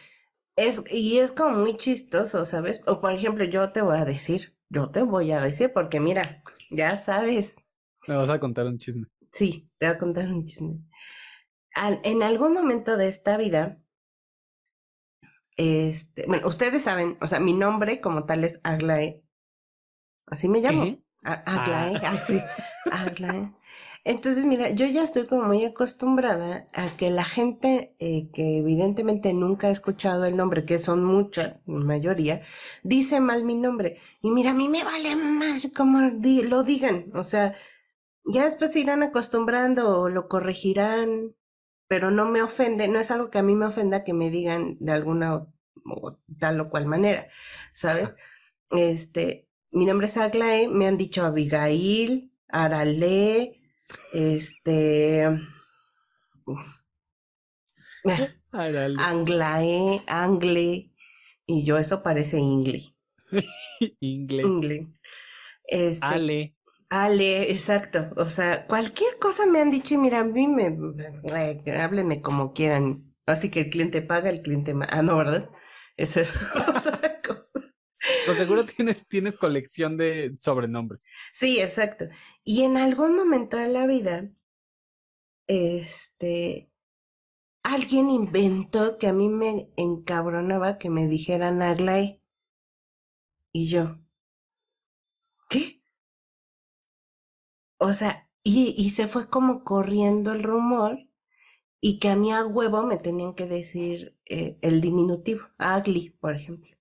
es, 0.55 0.83
y 0.91 1.19
es 1.19 1.31
como 1.31 1.57
muy 1.59 1.77
chistoso, 1.77 2.45
¿sabes? 2.45 2.81
O 2.87 3.01
por 3.01 3.13
ejemplo, 3.13 3.45
yo 3.45 3.71
te 3.71 3.81
voy 3.81 3.97
a 3.97 4.05
decir, 4.05 4.55
yo 4.69 4.91
te 4.91 5.01
voy 5.03 5.31
a 5.31 5.41
decir, 5.41 5.73
porque 5.73 5.99
mira, 5.99 6.43
ya 6.71 6.97
sabes, 6.97 7.55
Me 8.07 8.15
vas 8.15 8.29
a 8.31 8.39
contar 8.39 8.65
un 8.65 8.77
chisme. 8.79 9.05
sí, 9.31 9.69
te 9.77 9.85
voy 9.87 9.95
a 9.95 9.97
contar 9.99 10.27
un 10.27 10.43
chisme. 10.45 10.81
Al- 11.75 12.01
en 12.03 12.23
algún 12.23 12.53
momento 12.53 12.97
de 12.97 13.07
esta 13.09 13.37
vida, 13.37 13.79
este, 15.57 16.25
bueno, 16.27 16.47
ustedes 16.47 16.83
saben, 16.83 17.17
o 17.21 17.27
sea, 17.27 17.39
mi 17.39 17.53
nombre 17.53 17.99
como 18.01 18.25
tal 18.25 18.43
es 18.43 18.59
Aglae, 18.63 19.23
así 20.27 20.47
me 20.49 20.59
llamo, 20.61 20.85
¿Qué? 20.85 21.01
A- 21.23 21.43
Ah, 21.45 21.91
Aglae, 21.93 22.05
así, 22.05 22.41
Aglae. 22.89 23.51
Entonces, 24.07 24.45
mira, 24.45 24.69
yo 24.69 24.85
ya 24.85 25.03
estoy 25.03 25.27
como 25.27 25.43
muy 25.43 25.65
acostumbrada 25.65 26.63
a 26.73 26.87
que 26.97 27.09
la 27.11 27.25
gente 27.25 27.93
eh, 27.99 28.29
que 28.31 28.57
evidentemente 28.59 29.33
nunca 29.33 29.67
ha 29.67 29.71
escuchado 29.71 30.23
el 30.25 30.37
nombre, 30.37 30.65
que 30.65 30.79
son 30.79 31.03
muchas, 31.03 31.61
mayoría, 31.67 32.41
dice 32.83 33.19
mal 33.19 33.43
mi 33.43 33.55
nombre. 33.55 33.99
Y 34.21 34.31
mira, 34.31 34.51
a 34.51 34.53
mí 34.53 34.69
me 34.69 34.83
vale 34.85 35.15
madre 35.17 35.71
como 35.71 36.09
di- 36.11 36.43
lo 36.43 36.63
digan. 36.63 37.11
O 37.15 37.23
sea, 37.25 37.53
ya 38.25 38.45
después 38.45 38.73
se 38.73 38.79
irán 38.81 39.03
acostumbrando 39.03 39.99
o 40.01 40.09
lo 40.09 40.27
corregirán, 40.27 41.35
pero 41.87 42.11
no 42.11 42.25
me 42.25 42.41
ofende, 42.43 42.87
no 42.87 42.99
es 42.99 43.11
algo 43.11 43.29
que 43.31 43.39
a 43.39 43.43
mí 43.43 43.55
me 43.55 43.65
ofenda 43.67 44.03
que 44.03 44.13
me 44.13 44.29
digan 44.29 44.77
de 44.79 44.91
alguna 44.93 45.35
o, 45.35 45.53
o 45.85 46.19
tal 46.39 46.59
o 46.61 46.69
cual 46.69 46.85
manera, 46.87 47.27
¿sabes? 47.73 48.15
Este, 48.71 49.47
mi 49.71 49.85
nombre 49.85 50.07
es 50.07 50.17
Aglae, 50.17 50.67
me 50.69 50.87
han 50.87 50.97
dicho 50.97 51.25
Abigail, 51.25 52.31
Arale, 52.49 53.56
este. 54.13 55.27
Anglae, 58.97 60.01
Angle, 60.07 60.91
y 61.45 61.63
yo 61.63 61.77
eso 61.77 62.03
parece 62.03 62.39
Ingle, 62.39 62.83
Ingle. 64.01 64.43
Ingle. 64.43 64.87
Este, 65.67 66.05
Ale. 66.05 66.55
Ale, 66.89 67.51
exacto. 67.51 68.11
O 68.17 68.27
sea, 68.27 68.65
cualquier 68.67 69.19
cosa 69.19 69.45
me 69.45 69.59
han 69.61 69.71
dicho 69.71 69.93
y 69.93 69.97
mira, 69.97 70.19
a 70.21 70.23
mí 70.23 70.47
me, 70.47 70.69
me- 70.71 71.21
eh, 71.33 71.79
háblenme 71.79 72.21
como 72.21 72.53
quieran. 72.53 73.13
Así 73.25 73.51
que 73.51 73.61
el 73.61 73.69
cliente 73.69 74.01
paga, 74.01 74.29
el 74.29 74.41
cliente 74.41 74.73
ma- 74.73 74.87
Ah, 74.89 75.01
no, 75.01 75.17
¿verdad? 75.17 75.49
Esa 75.97 76.21
es 76.21 76.29
otra 76.67 77.21
cosa. 77.21 77.46
Pues 78.25 78.37
seguro 78.37 78.65
tienes, 78.65 79.07
tienes 79.07 79.37
colección 79.37 79.97
de 79.97 80.35
sobrenombres. 80.37 81.09
Sí, 81.33 81.59
exacto. 81.61 82.05
Y 82.43 82.63
en 82.63 82.77
algún 82.77 83.15
momento 83.15 83.57
de 83.57 83.67
la 83.69 83.87
vida, 83.87 84.29
este, 85.47 86.69
alguien 87.63 88.09
inventó 88.09 88.97
que 88.97 89.07
a 89.07 89.13
mí 89.13 89.29
me 89.29 89.69
encabronaba 89.77 90.77
que 90.77 90.89
me 90.89 91.07
dijeran 91.07 91.61
Aglae. 91.61 92.21
Y 93.51 93.67
yo, 93.67 93.99
¿qué? 95.49 95.81
O 97.79 97.91
sea, 97.93 98.29
y, 98.43 98.75
y 98.77 98.91
se 98.91 99.07
fue 99.07 99.29
como 99.31 99.63
corriendo 99.63 100.31
el 100.31 100.43
rumor 100.43 100.99
y 101.81 101.99
que 101.99 102.09
a 102.09 102.17
mí 102.17 102.33
a 102.33 102.45
huevo 102.45 102.83
me 102.83 102.97
tenían 102.97 103.35
que 103.35 103.47
decir 103.47 104.17
eh, 104.25 104.57
el 104.61 104.81
diminutivo, 104.81 105.47
Agli, 105.59 106.11
por 106.11 106.35
ejemplo. 106.35 106.76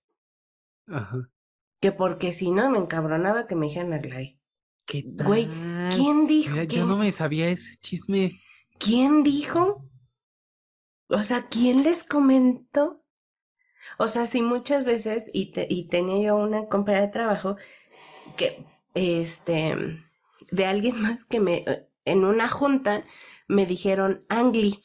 Ajá. 0.87 1.29
Que 1.81 1.91
porque 1.91 2.33
si 2.33 2.51
no 2.51 2.69
me 2.69 2.77
encabronaba 2.77 3.47
que 3.47 3.55
me 3.55 3.65
dijeran 3.67 3.93
Aglae. 3.93 4.39
¿Qué 4.85 5.03
Güey, 5.03 5.47
tal? 5.47 5.89
¿quién 5.89 6.27
dijo? 6.27 6.51
Mira, 6.51 6.63
yo 6.63 6.67
¿Quién, 6.67 6.87
no 6.87 6.97
me 6.97 7.11
sabía 7.11 7.49
ese 7.49 7.75
chisme. 7.77 8.41
¿Quién 8.79 9.21
dijo? 9.23 9.63
O 11.09 11.23
sea, 11.23 11.47
¿quién 11.49 11.83
les 11.83 12.03
comentó? 12.03 13.03
O 13.99 14.07
sea, 14.07 14.27
si 14.27 14.41
muchas 14.41 14.85
veces, 14.85 15.27
y, 15.33 15.51
te- 15.51 15.67
y 15.69 15.87
tenía 15.87 16.27
yo 16.29 16.37
una 16.37 16.67
compañera 16.67 17.05
de 17.07 17.11
trabajo 17.13 17.57
que, 18.37 18.65
este, 18.95 19.75
de 20.51 20.65
alguien 20.65 21.01
más 21.03 21.25
que 21.25 21.39
me, 21.41 21.65
en 22.05 22.25
una 22.25 22.49
junta 22.49 23.03
me 23.47 23.65
dijeron 23.65 24.21
Angli 24.29 24.83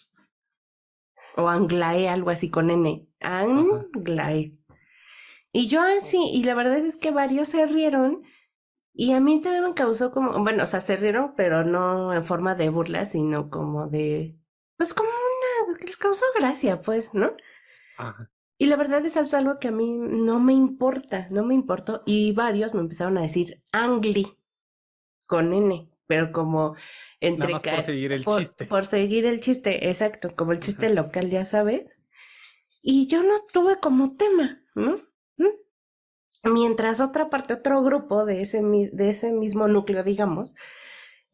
o 1.37 1.49
Anglae, 1.49 2.09
algo 2.09 2.31
así 2.31 2.51
con 2.51 2.71
N. 2.71 3.07
Anglae. 3.21 4.57
Y 5.53 5.67
yo 5.69 5.83
así, 5.83 6.31
y 6.33 6.45
la 6.45 6.55
verdad 6.55 6.79
es 6.79 6.97
que 6.97 7.11
varios 7.11 7.49
se 7.51 7.67
rieron 7.67 8.23
y 8.95 9.13
a 9.13 9.21
mí 9.21 9.41
también 9.41 9.65
me 9.65 9.75
causó 9.75 10.11
como, 10.13 10.33
bueno, 10.43 10.65
o 10.65 10.67
sea, 10.67 10.81
se 10.81 10.97
rieron, 10.97 11.35
pero 11.37 11.65
no 11.65 12.13
en 12.15 12.25
forma 12.25 12.55
de 12.55 12.69
burla, 12.71 13.05
sino 13.05 13.51
como 13.51 13.87
de, 13.89 14.37
pues 14.77 14.95
como 14.95 15.09
una, 15.09 15.79
les 15.85 15.97
causó 15.97 16.25
gracia, 16.35 16.81
pues, 16.81 17.15
¿no? 17.15 17.33
Ajá. 17.99 18.31
Y 18.59 18.67
la 18.67 18.77
verdad 18.77 19.05
es 19.05 19.17
algo- 19.35 19.59
que 19.59 19.69
a 19.69 19.73
mí 19.73 19.91
no 19.99 20.39
me 20.41 20.53
importa, 20.53 21.27
no 21.31 21.45
me 21.45 21.55
importó. 21.55 22.03
Y 22.07 22.33
varios 22.33 22.75
me 22.75 22.81
empezaron 22.81 23.19
a 23.19 23.23
decir 23.23 23.63
Angli 23.73 24.27
con 25.27 25.53
N, 25.53 25.91
pero 26.07 26.33
como 26.33 26.75
Nada 26.75 26.81
entre 27.21 27.53
más 27.53 27.63
por 27.63 27.83
seguir 27.83 28.13
el 28.13 28.23
por, 28.25 28.39
chiste. 28.39 28.67
por 28.67 28.87
seguir 28.87 29.27
el 29.27 29.41
chiste, 29.41 29.89
exacto, 29.89 30.35
como 30.37 30.53
el 30.53 30.61
chiste 30.61 30.91
local, 30.91 31.29
ya 31.31 31.45
sabes. 31.45 31.97
Y 32.83 33.07
yo 33.07 33.23
no 33.23 33.45
tuve 33.53 33.81
como 33.81 34.17
tema, 34.17 34.63
¿no? 34.75 35.01
Mientras 36.45 37.01
otra 37.01 37.31
parte, 37.31 37.55
otro 37.55 37.83
grupo 37.83 38.25
de 38.25 38.43
ese, 38.43 38.63
de 38.63 39.09
ese 39.09 39.33
mismo 39.33 39.67
núcleo, 39.69 40.05
digamos, 40.05 40.55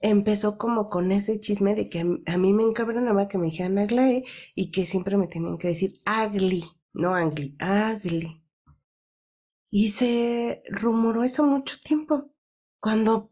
empezó 0.01 0.59
como 0.59 0.89
con 0.91 1.13
ese 1.13 1.41
chisme 1.41 1.75
de 1.75 1.89
que 1.91 2.01
a 2.01 2.05
mí- 2.05 2.23
a 2.27 2.39
mí 2.39 2.53
me 2.55 2.63
encabronaba 2.65 3.29
que 3.29 3.39
me 3.39 3.47
dijeran 3.47 3.79
Aglae 3.79 4.25
y 4.55 4.71
que 4.71 4.87
siempre 4.87 5.17
me 5.17 5.27
tenían 5.29 5.59
que 5.59 5.69
decir 5.69 5.95
Agli, 6.07 6.65
no 6.95 7.15
Angli, 7.15 7.57
Agli. 7.59 8.43
Y 9.71 9.91
se 9.91 10.63
rumoró 10.69 11.25
eso 11.25 11.43
mucho 11.45 11.77
tiempo. 11.81 12.31
Cuando 12.81 13.31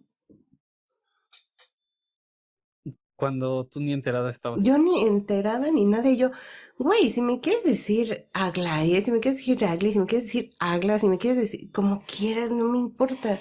Cuando 3.17 3.67
tú 3.67 3.81
ni 3.81 3.93
enterada 3.93 4.31
estabas. 4.31 4.63
yo 4.63 4.77
ni 4.77 5.03
enterada 5.03 5.71
ni 5.71 5.87
nada, 5.87 6.11
y 6.11 6.19
yo, 6.19 6.31
güey, 6.79 7.09
si 7.11 7.23
me 7.23 7.41
quieres 7.41 7.65
decir 7.65 8.29
Aglae, 8.35 9.01
si 9.01 9.11
me 9.11 9.21
quieres 9.21 9.39
decir 9.39 9.65
Agli, 9.65 9.93
si 9.93 9.99
me 9.99 10.07
quieres 10.07 10.27
decir 10.27 10.51
Agla, 10.59 10.99
si 10.99 11.09
me 11.09 11.19
quieres 11.19 11.41
decir 11.41 11.73
como 11.73 12.03
quieras, 12.03 12.51
no 12.51 12.69
me 12.69 12.79
importa. 12.79 13.39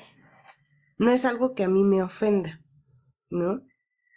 No 0.97 1.11
es 1.11 1.25
algo 1.25 1.53
que 1.53 1.65
a 1.65 1.67
mí 1.67 1.83
me 1.83 2.01
ofenda, 2.01 2.61
¿no? 3.29 3.61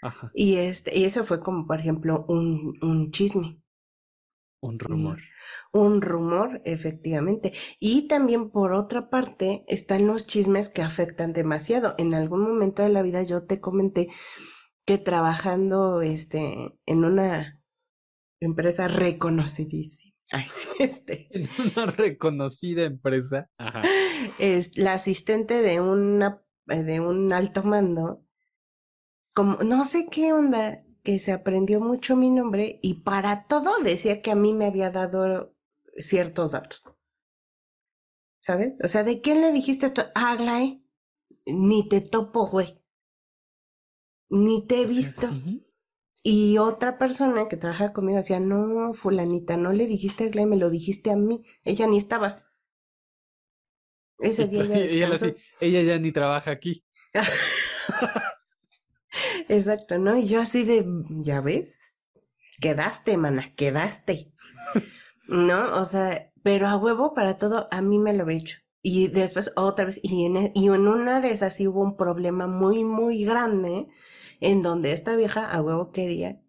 Ajá. 0.01 0.31
Y 0.33 0.57
este, 0.57 0.97
y 0.97 1.05
eso 1.05 1.25
fue 1.25 1.41
como, 1.41 1.67
por 1.67 1.81
ejemplo, 1.81 2.25
un, 2.29 2.79
un 2.81 3.11
chisme. 3.11 3.61
Un 4.61 4.79
rumor. 4.79 5.21
Un 5.73 6.03
rumor, 6.03 6.63
efectivamente. 6.65 7.53
Y 7.79 8.09
también 8.09 8.51
por 8.51 8.73
otra 8.73 9.09
parte 9.09 9.65
están 9.69 10.07
los 10.07 10.27
chismes 10.27 10.69
que 10.69 10.83
afectan 10.83 11.33
demasiado. 11.33 11.95
En 11.99 12.15
algún 12.15 12.43
momento 12.43 12.83
de 12.83 12.89
la 12.89 13.03
vida 13.03 13.23
yo 13.23 13.45
te 13.45 13.61
comenté 13.61 14.09
que 14.89 14.97
trabajando 14.97 16.01
este, 16.01 16.81
en 16.87 17.05
una 17.05 17.63
empresa 18.41 18.89
reconocidísima. 18.89 20.15
este. 20.79 21.29
En 21.31 21.47
una 21.59 21.93
reconocida 21.93 22.85
empresa. 22.85 23.51
Es 24.39 24.79
la 24.79 24.95
asistente 24.95 25.61
de 25.61 25.83
una 25.83 26.43
de 26.65 27.01
un 27.01 27.35
alto 27.35 27.65
mando. 27.65 28.25
Como, 29.35 29.59
no 29.59 29.85
sé 29.85 30.07
qué 30.11 30.33
onda, 30.33 30.83
que 31.03 31.19
se 31.19 31.33
aprendió 31.33 31.81
mucho 31.81 32.17
mi 32.17 32.31
nombre 32.31 32.81
y 32.83 33.03
para 33.03 33.47
todo 33.47 33.83
decía 33.83 34.23
que 34.23 34.31
a 34.31 34.37
mí 34.37 34.55
me 34.55 34.65
había 34.65 34.91
dado 34.91 35.55
ciertos 35.97 36.53
datos. 36.53 36.83
¿Sabes? 38.39 38.79
O 38.83 38.89
sea, 38.89 39.05
¿de 39.05 39.21
quién 39.21 39.43
le 39.43 39.53
dijiste 39.53 39.85
esto? 39.85 40.07
Ah, 40.15 40.39
ni 41.45 41.87
te 41.91 42.01
topo, 42.01 42.49
güey. 42.49 42.83
Ni 44.31 44.67
te 44.67 44.83
he 44.83 44.87
visto. 44.87 45.29
Y 46.23 46.59
otra 46.59 46.99
persona 46.99 47.49
que 47.49 47.57
trabaja 47.57 47.93
conmigo 47.93 48.19
decía, 48.19 48.41
no, 48.41 48.93
fulanita, 48.95 49.57
no 49.57 49.73
le 49.73 49.87
dijiste 49.87 50.25
a 50.25 50.27
Aglae, 50.27 50.47
me 50.47 50.57
lo 50.57 50.69
dijiste 50.69 51.11
a 51.11 51.17
mí. 51.17 51.45
Ella 51.65 51.87
ni 51.87 51.97
estaba. 51.97 52.45
Ese 54.19 54.49
día 54.49 54.65
ella, 54.65 55.11
ella 55.61 55.83
ya 55.83 55.99
ni 55.99 56.13
trabaja 56.13 56.51
aquí. 56.51 56.85
Exacto, 59.49 59.99
¿no? 59.99 60.17
Y 60.17 60.27
yo 60.27 60.41
así 60.41 60.65
de, 60.65 60.85
ya 61.09 61.41
ves, 61.41 61.99
quedaste, 62.61 63.17
mana, 63.17 63.55
quedaste. 63.55 64.33
¿No? 65.27 65.81
O 65.81 65.85
sea, 65.85 66.33
pero 66.43 66.69
a 66.69 66.77
huevo 66.77 67.15
para 67.15 67.39
todo, 67.39 67.69
a 67.71 67.83
mí 67.83 67.99
me 67.99 68.13
lo 68.13 68.29
he 68.29 68.37
hecho. 68.37 68.59
Y 68.83 69.09
después 69.09 69.53
otra 69.57 69.87
vez, 69.87 70.01
y 70.03 70.27
en, 70.27 70.37
e, 70.37 70.53
y 70.55 70.67
en 70.67 70.89
una 70.89 71.21
de 71.21 71.31
esas 71.31 71.57
sí 71.57 71.67
hubo 71.67 71.83
un 71.83 71.97
problema 71.97 72.47
muy, 72.47 72.85
muy 72.85 73.25
grande, 73.25 73.87
en 74.41 74.63
donde 74.63 74.93
esta 74.93 75.17
vieja 75.17 75.51
a 75.51 75.61
huevo 75.61 75.93
quería, 75.93 76.41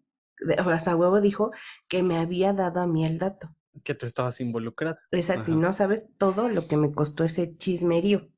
o 0.64 0.70
hasta 0.70 0.92
a 0.92 0.96
huevo 0.96 1.20
dijo 1.20 1.50
que 1.88 2.02
me 2.02 2.18
había 2.18 2.52
dado 2.52 2.80
a 2.80 2.86
mí 2.86 3.04
el 3.04 3.18
dato. 3.18 3.54
Que 3.84 3.94
tú 3.94 4.06
estabas 4.06 4.40
involucrada. 4.40 4.98
Exacto, 5.10 5.50
y 5.50 5.56
no 5.56 5.72
sabes 5.72 6.06
todo 6.18 6.48
lo 6.48 6.66
que 6.66 6.76
me 6.76 6.92
costó 6.92 7.24
ese 7.24 7.56
chismerío. 7.56 8.28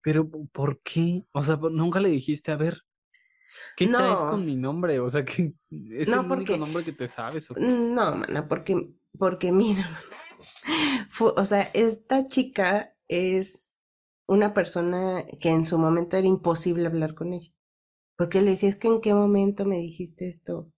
Pero, 0.00 0.28
¿por 0.52 0.80
qué? 0.80 1.26
O 1.32 1.42
sea, 1.42 1.56
nunca 1.56 2.00
le 2.00 2.08
dijiste, 2.08 2.52
a 2.52 2.56
ver, 2.56 2.84
¿Qué 3.76 3.86
traes 3.86 4.20
con 4.20 4.44
mi 4.44 4.56
nombre? 4.56 5.00
O 5.00 5.10
sea, 5.10 5.24
que 5.24 5.54
es 5.70 6.08
el 6.08 6.18
único 6.18 6.56
nombre 6.56 6.84
que 6.84 6.92
te 6.92 7.08
sabes. 7.08 7.50
No, 7.56 8.16
mana, 8.16 8.48
porque, 8.48 8.90
porque 9.18 9.52
mira, 9.52 9.84
o 11.20 11.44
sea, 11.44 11.70
esta 11.74 12.28
chica 12.28 12.88
es 13.08 13.78
una 14.26 14.54
persona 14.54 15.24
que 15.40 15.50
en 15.50 15.66
su 15.66 15.78
momento 15.78 16.16
era 16.16 16.26
imposible 16.26 16.86
hablar 16.86 17.14
con 17.14 17.32
ella. 17.32 17.53
Porque 18.16 18.40
le 18.40 18.52
decía, 18.52 18.68
es 18.68 18.76
que 18.76 18.88
en 18.88 19.00
qué 19.00 19.14
momento 19.14 19.64
me 19.64 19.76
dijiste 19.78 20.28
esto 20.28 20.74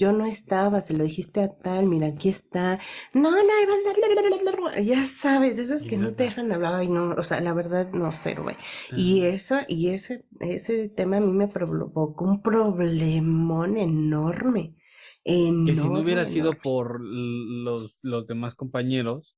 yo 0.00 0.12
no 0.14 0.24
estaba, 0.24 0.80
se 0.80 0.94
lo 0.94 1.04
dijiste 1.04 1.42
a 1.42 1.54
tal, 1.58 1.86
mira, 1.86 2.06
aquí 2.06 2.30
está. 2.30 2.80
No, 3.12 3.32
no, 3.32 4.82
ya 4.82 5.04
sabes, 5.04 5.56
de 5.56 5.64
esos 5.64 5.82
que 5.82 5.98
no 5.98 6.14
te 6.14 6.24
dejan 6.24 6.50
hablar, 6.52 6.82
y 6.82 6.88
no, 6.88 7.10
o 7.10 7.22
sea, 7.22 7.42
la 7.42 7.52
verdad, 7.52 7.92
no 7.92 8.10
sé, 8.14 8.34
güey. 8.34 8.56
Y 8.96 9.24
eso, 9.24 9.58
y 9.68 9.90
ese, 9.90 10.24
ese 10.40 10.88
tema 10.88 11.18
a 11.18 11.20
mí 11.20 11.32
me 11.32 11.48
provocó 11.48 12.24
un 12.24 12.40
problemón 12.40 13.76
enorme. 13.76 14.74
enorme 15.22 15.66
que 15.66 15.74
si 15.74 15.86
no 15.86 16.00
hubiera 16.00 16.24
sido 16.24 16.54
por 16.54 16.98
los, 16.98 18.00
los 18.02 18.26
demás 18.26 18.54
compañeros, 18.54 19.36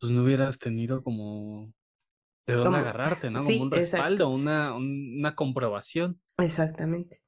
pues 0.00 0.10
no 0.10 0.24
hubieras 0.24 0.58
tenido 0.58 1.04
como 1.04 1.72
de 2.50 2.56
dónde 2.56 2.78
agarrarte, 2.78 3.30
¿no? 3.30 3.44
Como 3.44 3.62
un 3.62 3.70
respaldo, 3.70 4.28
una, 4.28 4.74
una 4.74 5.34
comprobación. 5.34 6.20
Exactamente. 6.38 7.18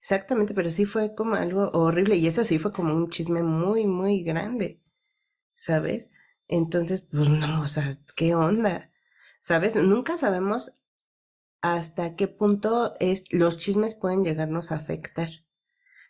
Exactamente, 0.00 0.54
pero 0.54 0.70
sí 0.70 0.84
fue 0.84 1.14
como 1.14 1.34
algo 1.34 1.70
horrible 1.72 2.16
y 2.16 2.26
eso 2.26 2.44
sí 2.44 2.58
fue 2.58 2.72
como 2.72 2.94
un 2.94 3.10
chisme 3.10 3.42
muy, 3.42 3.86
muy 3.86 4.22
grande, 4.22 4.80
¿sabes? 5.54 6.10
Entonces, 6.46 7.02
pues 7.02 7.28
no, 7.28 7.62
o 7.62 7.68
sea, 7.68 7.90
¿qué 8.16 8.34
onda? 8.34 8.90
¿Sabes? 9.40 9.74
Nunca 9.74 10.16
sabemos 10.16 10.80
hasta 11.60 12.14
qué 12.14 12.28
punto 12.28 12.94
es, 13.00 13.24
los 13.32 13.58
chismes 13.58 13.94
pueden 13.94 14.24
llegarnos 14.24 14.70
a 14.70 14.76
afectar, 14.76 15.28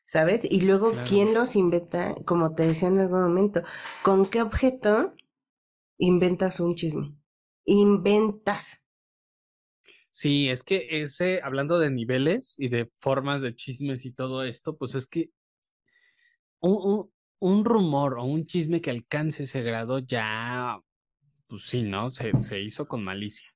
¿sabes? 0.04 0.44
Y 0.44 0.61
luego, 0.61 0.92
¿quién 1.07 1.35
los 1.35 1.57
inventa? 1.57 2.14
Como 2.26 2.54
te 2.54 2.66
decía 2.66 2.88
en 2.88 2.98
algún 2.98 3.22
momento, 3.22 3.62
¿con 4.02 4.26
qué 4.26 4.42
objeto 4.42 5.14
inventas 5.96 6.61
un 6.61 6.74
chisme? 6.74 7.16
Inventas. 7.68 8.83
Sí, 10.09 10.48
es 10.48 10.62
que 10.62 11.02
ese, 11.02 11.42
hablando 11.42 11.78
de 11.78 11.90
niveles 11.90 12.54
y 12.59 12.68
de 12.68 12.90
formas 12.96 13.42
de 13.42 13.54
chismes 13.54 14.07
y 14.07 14.11
todo 14.11 14.42
esto, 14.42 14.78
pues 14.78 14.94
es 14.94 15.07
que 15.07 15.31
un, 16.61 17.11
un, 17.40 17.64
rumor 17.66 18.18
o 18.18 18.24
un 18.24 18.46
chisme 18.46 18.81
que 18.81 18.88
alcance 18.88 19.42
ese 19.42 19.62
grado 19.62 19.98
ya, 19.98 20.81
pues 21.46 21.64
sí, 21.64 21.83
¿no? 21.83 22.09
Se, 22.09 22.33
se 22.40 22.59
hizo 22.59 22.87
con 22.87 23.04
malicia. 23.04 23.54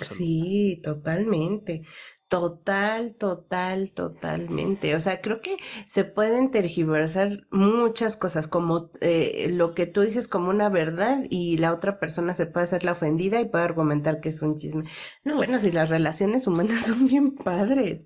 Sí, 0.00 0.80
totalmente. 0.82 1.82
Total, 2.28 3.14
total, 3.14 3.92
totalmente. 3.92 4.96
O 4.96 5.00
sea, 5.00 5.20
creo 5.20 5.40
que 5.40 5.56
se 5.86 6.04
pueden 6.04 6.50
tergiversar 6.50 7.46
muchas 7.50 8.16
cosas, 8.16 8.48
como 8.48 8.90
eh, 9.00 9.48
lo 9.52 9.74
que 9.74 9.86
tú 9.86 10.00
dices 10.00 10.26
como 10.26 10.50
una 10.50 10.68
verdad 10.68 11.22
y 11.30 11.58
la 11.58 11.72
otra 11.72 12.00
persona 12.00 12.34
se 12.34 12.46
puede 12.46 12.64
hacer 12.64 12.84
la 12.84 12.92
ofendida 12.92 13.40
y 13.40 13.44
puede 13.48 13.64
argumentar 13.64 14.20
que 14.20 14.30
es 14.30 14.42
un 14.42 14.56
chisme. 14.56 14.84
No, 15.22 15.36
bueno, 15.36 15.58
si 15.60 15.70
las 15.70 15.88
relaciones 15.90 16.46
humanas 16.46 16.86
son 16.86 17.06
bien 17.06 17.34
padres, 17.36 18.04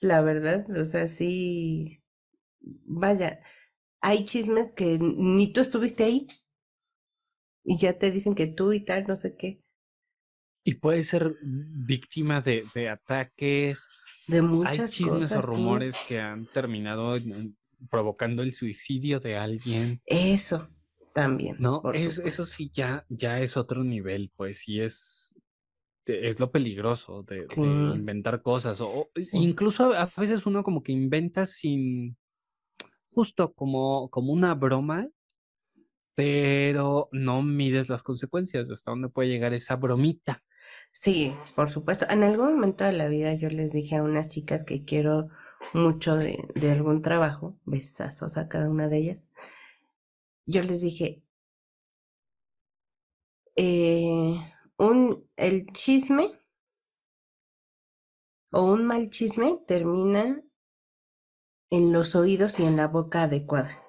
la 0.00 0.22
verdad. 0.22 0.66
O 0.78 0.84
sea, 0.84 1.08
sí, 1.08 2.02
vaya, 2.60 3.40
hay 4.02 4.26
chismes 4.26 4.72
que 4.72 4.98
ni 5.00 5.52
tú 5.52 5.60
estuviste 5.62 6.04
ahí 6.04 6.28
y 7.64 7.76
ya 7.76 7.98
te 7.98 8.10
dicen 8.10 8.34
que 8.34 8.46
tú 8.46 8.72
y 8.72 8.80
tal, 8.82 9.04
no 9.06 9.14
sé 9.14 9.36
qué. 9.36 9.62
Y 10.66 10.74
puede 10.74 11.04
ser 11.04 11.36
víctima 11.42 12.40
de, 12.40 12.66
de 12.74 12.88
ataques. 12.88 13.88
De 14.26 14.42
muchas 14.42 14.80
Hay 14.80 14.88
chismes 14.88 15.30
o 15.30 15.40
rumores 15.40 15.96
que 16.08 16.20
han 16.20 16.44
terminado 16.46 17.16
provocando 17.88 18.42
el 18.42 18.52
suicidio 18.52 19.20
de 19.20 19.36
alguien. 19.36 20.00
Eso 20.06 20.68
también. 21.12 21.56
No, 21.60 21.82
eso 21.92 22.44
sí 22.44 22.68
ya, 22.72 23.06
ya 23.08 23.40
es 23.40 23.56
otro 23.56 23.84
nivel, 23.84 24.32
pues 24.34 24.58
sí 24.58 24.80
es, 24.80 25.36
es 26.04 26.40
lo 26.40 26.50
peligroso 26.50 27.22
de, 27.22 27.46
inventar 27.56 28.42
cosas. 28.42 28.80
O, 28.80 29.08
incluso 29.34 29.94
a 29.94 30.10
veces 30.16 30.46
uno 30.46 30.64
como 30.64 30.82
que 30.82 30.90
inventa 30.90 31.46
sin, 31.46 32.16
justo 33.12 33.54
como, 33.54 34.10
como 34.10 34.32
una 34.32 34.54
broma, 34.54 35.08
pero 36.16 37.08
no 37.12 37.42
mides 37.42 37.88
las 37.88 38.02
consecuencias 38.02 38.68
de 38.68 38.74
hasta 38.74 38.90
dónde 38.90 39.10
puede 39.10 39.28
llegar 39.28 39.52
esa 39.52 39.76
bromita. 39.76 40.42
Sí, 40.92 41.34
por 41.54 41.68
supuesto. 41.70 42.06
En 42.08 42.22
algún 42.22 42.54
momento 42.54 42.84
de 42.84 42.92
la 42.92 43.08
vida 43.08 43.34
yo 43.34 43.48
les 43.48 43.72
dije 43.72 43.96
a 43.96 44.02
unas 44.02 44.28
chicas 44.28 44.64
que 44.64 44.84
quiero 44.84 45.28
mucho 45.74 46.16
de, 46.16 46.38
algún 46.70 47.02
trabajo, 47.02 47.58
besazos 47.64 48.36
a 48.36 48.48
cada 48.48 48.70
una 48.70 48.88
de 48.88 48.98
ellas, 48.98 49.28
yo 50.46 50.62
les 50.62 50.80
dije, 50.80 51.22
eh, 53.56 54.36
un, 54.78 55.28
el 55.36 55.66
chisme 55.72 56.30
o 58.50 58.62
un 58.62 58.84
mal 58.86 59.10
chisme 59.10 59.58
termina 59.66 60.42
en 61.70 61.92
los 61.92 62.14
oídos 62.14 62.58
y 62.58 62.64
en 62.64 62.76
la 62.76 62.86
boca 62.88 63.24
adecuada. 63.24 63.82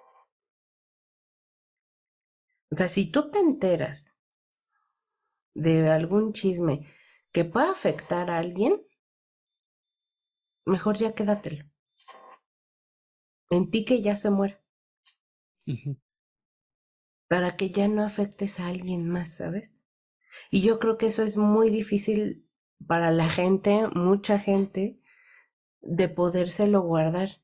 O 2.72 2.76
sea, 2.76 2.90
si 2.90 3.10
tú 3.12 3.32
te 3.32 3.40
enteras 3.40 4.16
de 5.58 5.89
algún 5.89 6.34
chisme 6.34 6.86
que 7.32 7.43
pueda 7.43 7.72
afectar 7.72 8.30
a 8.30 8.38
alguien, 8.38 8.80
mejor 10.65 10.98
ya 10.98 11.13
quédatelo. 11.13 11.65
En 13.50 13.72
ti 13.72 13.84
que 13.84 14.02
ya 14.02 14.15
se 14.15 14.30
muera. 14.30 14.63
Para 17.28 17.58
que 17.58 17.72
ya 17.72 17.88
no 17.88 18.04
afectes 18.04 18.60
a 18.60 18.67
alguien 18.67 19.10
más, 19.10 19.36
¿sabes? 19.36 19.84
Y 20.52 20.62
yo 20.62 20.80
creo 20.80 20.98
que 20.98 21.08
eso 21.08 21.24
es 21.24 21.38
muy 21.38 21.70
difícil 21.70 22.48
para 22.86 23.10
la 23.12 23.28
gente, 23.28 23.88
mucha 23.96 24.38
gente, 24.38 25.02
de 25.82 26.08
podérselo 26.08 26.82
guardar. 26.82 27.41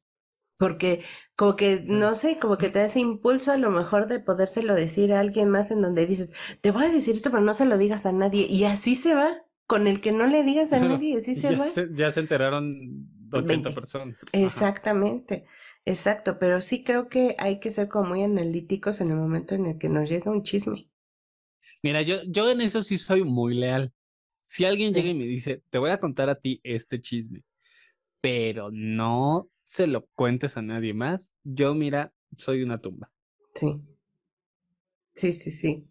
Porque 0.64 1.02
como 1.36 1.58
que, 1.58 1.84
no 1.86 2.14
sé, 2.14 2.40
como 2.40 2.58
que 2.58 2.70
te 2.70 2.80
da 2.80 2.86
ese 2.86 3.02
impulso 3.02 3.52
a 3.52 3.58
lo 3.58 3.70
mejor 3.70 4.08
de 4.08 4.22
podérselo 4.22 4.76
decir 4.76 5.12
a 5.12 5.20
alguien 5.20 5.50
más 5.50 5.72
en 5.72 5.82
donde 5.82 6.06
dices, 6.06 6.32
te 6.62 6.72
voy 6.72 6.86
a 6.86 6.90
decir 6.90 7.16
esto, 7.16 7.32
pero 7.32 7.44
no 7.44 7.54
se 7.54 7.66
lo 7.66 7.78
digas 7.78 8.06
a 8.06 8.14
nadie. 8.14 8.48
Y 8.50 8.64
así 8.64 8.96
se 8.96 9.14
va, 9.14 9.44
con 9.68 9.88
el 9.88 10.00
que 10.00 10.14
no 10.14 10.26
le 10.26 10.44
digas 10.44 10.72
a 10.72 10.80
nadie, 10.80 11.18
así 11.18 11.36
se 11.36 11.54
va. 11.54 11.66
ya 11.92 12.14
se 12.14 12.22
enteraron 12.22 13.10
80 13.30 13.72
personas. 13.72 14.20
Exactamente, 14.32 15.44
Exacto, 15.84 16.40
pero 16.40 16.62
sí 16.62 16.82
creo 16.82 17.10
que 17.10 17.36
hay 17.40 17.60
que 17.60 17.70
ser 17.70 17.90
como 17.90 18.10
muy 18.10 18.24
analíticos 18.24 19.02
en 19.02 19.10
el 19.10 19.18
momento 19.18 19.54
en 19.54 19.66
el 19.66 19.78
que 19.78 19.90
nos 19.90 20.10
llega 20.10 20.32
un 20.32 20.44
chisme. 20.44 20.88
Mira, 21.82 22.02
yo, 22.04 22.24
yo 22.26 22.50
en 22.50 22.62
eso 22.62 22.84
sí 22.84 22.98
soy 22.98 23.26
muy 23.26 23.54
leal. 23.54 23.92
Si 24.46 24.64
alguien 24.64 24.94
llega 24.94 25.10
y 25.10 25.14
me 25.14 25.26
dice, 25.26 25.62
te 25.70 25.80
voy 25.80 25.90
a 25.90 26.00
contar 26.00 26.30
a 26.30 26.40
ti 26.40 26.62
este 26.64 27.02
chisme, 27.02 27.44
pero 28.22 28.70
no 28.72 29.50
se 29.64 29.88
lo 29.88 30.06
cuentes 30.16 30.58
a 30.58 30.62
nadie 30.62 30.94
más, 30.94 31.34
yo 31.44 31.74
mira, 31.76 32.14
soy 32.38 32.64
una 32.64 32.80
tumba. 32.80 33.12
sí, 33.56 33.82
sí, 35.14 35.34
sí, 35.34 35.52
sí. 35.52 35.90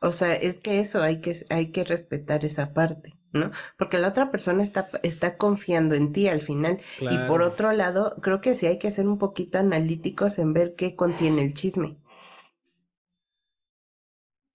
O 0.00 0.12
sea, 0.12 0.34
es 0.34 0.60
que 0.60 0.80
eso 0.80 1.02
hay 1.02 1.20
que, 1.20 1.36
hay 1.50 1.72
que 1.72 1.84
respetar 1.84 2.44
esa 2.44 2.74
parte, 2.74 3.14
¿no? 3.32 3.50
Porque 3.78 3.98
la 3.98 4.08
otra 4.08 4.30
persona 4.32 4.62
está, 4.64 4.90
está 5.02 5.38
confiando 5.38 5.94
en 5.94 6.12
ti 6.12 6.28
al 6.28 6.42
final. 6.42 6.80
Y 7.08 7.18
por 7.20 7.42
otro 7.42 7.72
lado, 7.72 8.16
creo 8.22 8.40
que 8.40 8.54
sí 8.54 8.66
hay 8.66 8.78
que 8.78 8.90
ser 8.92 9.08
un 9.08 9.18
poquito 9.18 9.58
analíticos 9.58 10.38
en 10.38 10.52
ver 10.54 10.76
qué 10.76 10.96
contiene 10.96 11.42
el 11.44 11.54
chisme. 11.54 11.98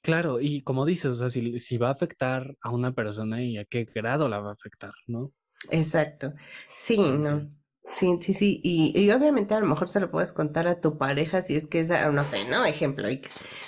claro, 0.01 0.39
y 0.41 0.61
como 0.63 0.85
dices, 0.85 1.11
o 1.11 1.15
sea, 1.15 1.29
si, 1.29 1.59
si 1.59 1.77
va 1.77 1.89
a 1.89 1.91
afectar 1.91 2.55
a 2.61 2.69
una 2.71 2.93
persona 2.93 3.41
y 3.43 3.57
a 3.57 3.65
qué 3.65 3.85
grado 3.85 4.29
la 4.29 4.39
va 4.39 4.49
a 4.51 4.53
afectar, 4.53 4.93
¿no? 5.07 5.33
Exacto. 5.71 6.33
Sí, 6.75 7.13
no. 7.17 7.49
Sí, 7.93 8.17
sí, 8.21 8.33
sí. 8.33 8.59
Y, 8.63 8.93
y 8.99 9.11
obviamente 9.11 9.53
a 9.53 9.59
lo 9.59 9.67
mejor 9.67 9.87
se 9.89 9.99
lo 9.99 10.09
puedes 10.09 10.31
contar 10.33 10.65
a 10.67 10.79
tu 10.79 10.97
pareja 10.97 11.41
si 11.41 11.55
es 11.55 11.67
que 11.67 11.81
es, 11.81 11.89
no 11.89 12.25
sé, 12.25 12.45
no, 12.49 12.65
ejemplo. 12.65 13.07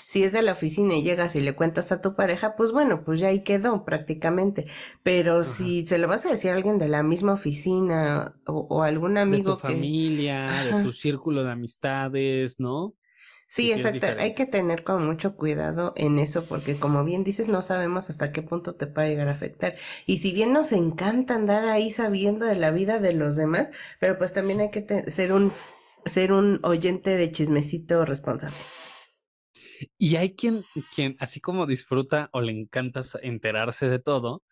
Si 0.06 0.24
es 0.24 0.32
de 0.32 0.42
la 0.42 0.54
oficina 0.54 0.96
y 0.96 1.04
llegas 1.04 1.36
y 1.36 1.42
le 1.42 1.56
cuentas 1.56 1.92
a 1.92 2.02
tu 2.02 2.16
pareja, 2.16 2.56
pues 2.56 2.72
bueno, 2.72 3.04
pues 3.04 3.20
ya 3.20 3.28
ahí 3.28 3.44
quedó 3.44 3.86
prácticamente. 3.86 4.66
Pero 5.04 5.44
Ajá. 5.44 5.54
si 5.58 5.86
se 5.86 5.98
lo 5.98 6.08
vas 6.08 6.26
a 6.26 6.30
decir 6.32 6.52
a 6.52 6.56
alguien 6.56 6.80
de 6.80 6.88
la 6.88 7.04
misma 7.04 7.34
oficina 7.34 8.36
o, 8.48 8.66
o 8.70 8.84
algún 8.84 9.18
De 9.26 9.40
tu 9.40 9.54
amigo 9.54 9.62
que, 9.62 9.94
familia, 9.96 10.64
de 10.64 10.76
tu 10.76 10.92
círculo 10.92 11.44
de 11.44 11.52
amistades, 11.52 12.60
¿no? 12.60 12.94
Sí, 13.56 13.72
exacto. 13.72 14.08
Hay 14.18 14.34
que 14.34 14.48
tener 14.48 14.84
como 14.84 15.06
mucho 15.06 15.36
cuidado 15.36 15.94
en 15.96 16.18
eso 16.18 16.46
porque 16.46 16.80
como 16.80 17.04
bien 17.04 17.24
dices, 17.24 17.48
no 17.50 17.62
sabemos 17.62 18.10
hasta 18.10 18.32
qué 18.32 18.42
punto 18.42 18.76
te 18.76 18.88
puede 18.88 19.10
llegar 19.10 19.28
a 19.28 19.32
afectar. 19.34 19.76
Y 20.08 20.18
si 20.18 20.34
bien 20.34 20.54
nos 20.54 20.72
encanta 20.72 21.36
andar 21.36 21.66
ahí 21.66 21.92
sabiendo 21.92 22.46
de 22.48 22.56
la 22.56 22.72
vida 22.72 22.98
de 23.00 23.14
los 23.14 23.36
demás, 23.36 23.70
pero 24.00 24.18
pues 24.18 24.34
también 24.34 24.60
hay 24.62 24.72
que 24.72 25.12
ser 25.12 25.34
un 25.34 25.54
ser 26.06 26.34
un 26.34 26.60
oyente 26.64 27.12
de 27.16 27.32
chismecito 27.32 28.04
responsable. 28.06 28.58
Y 29.98 30.16
hay 30.18 30.36
quien, 30.36 30.64
quien, 30.96 31.16
así 31.20 31.40
como 31.42 31.66
disfruta 31.66 32.30
o 32.34 32.42
le 32.42 32.52
encanta 32.52 33.02
enterarse 33.22 33.90
de 33.90 34.00
todo, 34.00 34.44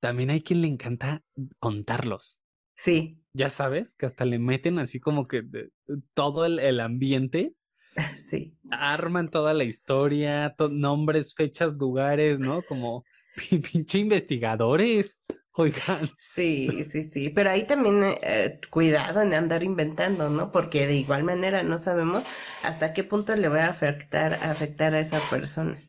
también 0.00 0.30
hay 0.30 0.42
quien 0.42 0.62
le 0.62 0.68
encanta 0.68 1.22
contarlos. 1.58 2.40
Sí, 2.74 3.20
Ya 3.32 3.50
sabes, 3.50 3.94
que 3.94 4.06
hasta 4.06 4.24
le 4.24 4.38
meten 4.38 4.78
así 4.78 5.00
como 5.00 5.28
que 5.28 5.42
de- 5.42 5.70
todo 6.14 6.46
el, 6.46 6.58
el 6.60 6.80
ambiente, 6.80 7.54
sí. 8.16 8.56
arman 8.70 9.30
toda 9.30 9.54
la 9.54 9.64
historia, 9.64 10.54
to- 10.56 10.68
nombres, 10.70 11.34
fechas, 11.34 11.74
lugares, 11.74 12.40
¿no? 12.40 12.64
Como 12.64 13.04
pin- 13.34 13.62
pinche 13.62 13.98
investigadores. 13.98 15.20
Oigan, 15.52 16.08
Sí, 16.20 16.84
sí, 16.84 17.04
sí, 17.04 17.30
pero 17.30 17.50
ahí 17.50 17.66
también 17.66 18.02
eh, 18.02 18.18
eh, 18.22 18.60
cuidado 18.70 19.20
en 19.22 19.34
andar 19.34 19.62
inventando, 19.62 20.28
¿no? 20.30 20.50
Porque 20.52 20.86
de 20.86 20.94
igual 20.96 21.22
manera 21.24 21.62
no 21.62 21.78
sabemos 21.78 22.24
hasta 22.62 22.92
qué 22.92 23.04
punto 23.04 23.34
le 23.36 23.48
va 23.48 23.64
a 23.66 23.70
afectar, 23.70 24.34
afectar 24.34 24.94
a 24.94 25.00
esa 25.00 25.20
persona. 25.30 25.80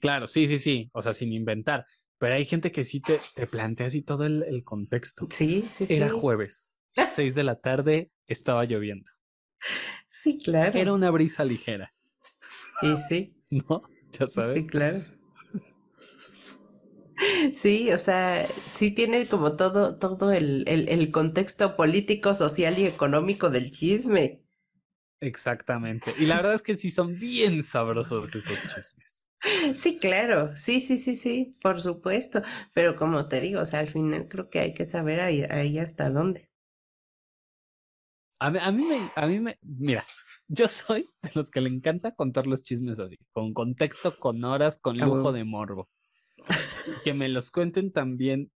claro, 0.00 0.26
sí, 0.26 0.46
sí, 0.46 0.58
sí, 0.58 0.90
o 0.92 1.02
sea, 1.02 1.14
sin 1.14 1.32
inventar. 1.32 1.84
Pero 2.18 2.34
hay 2.34 2.44
gente 2.44 2.72
que 2.72 2.84
sí 2.84 3.00
te, 3.00 3.20
te 3.34 3.46
plantea 3.46 3.88
así 3.88 4.02
todo 4.02 4.24
el, 4.24 4.42
el 4.44 4.64
contexto. 4.64 5.26
Sí, 5.30 5.62
sí, 5.70 5.86
Era 5.86 6.08
sí. 6.08 6.10
jueves, 6.10 6.76
seis 6.94 7.34
de 7.34 7.44
la 7.44 7.56
tarde, 7.60 8.10
estaba 8.26 8.64
lloviendo. 8.64 9.10
Sí, 10.26 10.36
Era 10.72 10.92
claro. 10.92 10.92
una 10.92 11.10
brisa 11.10 11.44
ligera, 11.44 11.92
Y 12.80 12.96
sí, 12.96 13.36
¿no? 13.50 13.82
Ya 14.12 14.26
sí, 14.26 14.34
sabes. 14.34 14.66
claro. 14.66 15.04
Sí, 17.54 17.92
o 17.92 17.98
sea, 17.98 18.46
sí 18.74 18.90
tiene 18.92 19.26
como 19.28 19.56
todo, 19.56 19.98
todo 19.98 20.32
el, 20.32 20.64
el, 20.68 20.88
el 20.88 21.10
contexto 21.10 21.76
político, 21.76 22.34
social 22.34 22.78
y 22.78 22.86
económico 22.86 23.50
del 23.50 23.70
chisme. 23.70 24.42
Exactamente. 25.20 26.14
Y 26.18 26.26
la 26.26 26.36
verdad 26.36 26.54
es 26.54 26.62
que 26.62 26.76
sí 26.76 26.90
son 26.90 27.18
bien 27.18 27.62
sabrosos 27.62 28.34
esos 28.34 28.66
chismes. 28.66 29.28
Sí, 29.76 29.98
claro, 29.98 30.56
sí, 30.56 30.80
sí, 30.80 30.98
sí, 30.98 31.14
sí, 31.16 31.56
por 31.62 31.80
supuesto. 31.80 32.42
Pero 32.74 32.96
como 32.96 33.28
te 33.28 33.40
digo, 33.40 33.60
o 33.60 33.66
sea, 33.66 33.80
al 33.80 33.88
final 33.88 34.28
creo 34.28 34.50
que 34.50 34.58
hay 34.60 34.74
que 34.74 34.84
saber 34.84 35.20
ahí, 35.20 35.42
ahí 35.50 35.78
hasta 35.78 36.10
dónde. 36.10 36.50
A 38.38 38.50
mí, 38.50 38.58
a 38.60 38.70
mí 38.70 38.84
me, 38.84 39.10
a 39.14 39.26
mí 39.26 39.40
me, 39.40 39.58
mira, 39.62 40.04
yo 40.48 40.68
soy 40.68 41.06
de 41.22 41.30
los 41.34 41.50
que 41.50 41.60
le 41.60 41.70
encanta 41.70 42.14
contar 42.14 42.46
los 42.46 42.62
chismes 42.62 42.98
así, 42.98 43.16
con 43.32 43.54
contexto, 43.54 44.14
con 44.18 44.44
horas, 44.44 44.78
con 44.80 44.98
lujo 44.98 45.32
de 45.32 45.44
morbo. 45.44 45.88
Que 47.02 47.14
me 47.14 47.28
los 47.28 47.50
cuenten 47.50 47.92
también. 47.92 48.52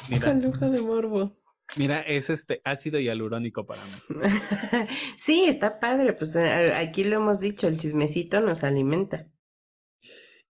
Con 0.00 0.10
Mira, 0.10 0.34
lujo 0.34 0.70
de 0.70 0.80
morbo. 0.80 1.36
mira, 1.76 2.00
es 2.00 2.30
este 2.30 2.60
ácido 2.64 2.98
hialurónico 2.98 3.66
para 3.66 3.82
mí. 3.84 3.92
Sí, 5.18 5.44
está 5.46 5.78
padre, 5.80 6.12
pues 6.14 6.34
a- 6.36 6.78
aquí 6.78 7.04
lo 7.04 7.16
hemos 7.16 7.40
dicho, 7.40 7.66
el 7.68 7.78
chismecito 7.78 8.40
nos 8.40 8.64
alimenta. 8.64 9.24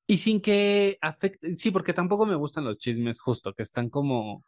Y 0.07 0.19
sin 0.19 0.41
que 0.41 0.99
afecte, 1.01 1.55
sí, 1.57 1.71
porque 1.71 1.93
tampoco 1.93 2.27
me 2.27 2.35
gustan 2.35 2.65
los 2.65 2.79
chismes 2.79 3.21
justo, 3.21 3.53
que 3.55 3.63
están 3.63 3.89
como 3.89 4.45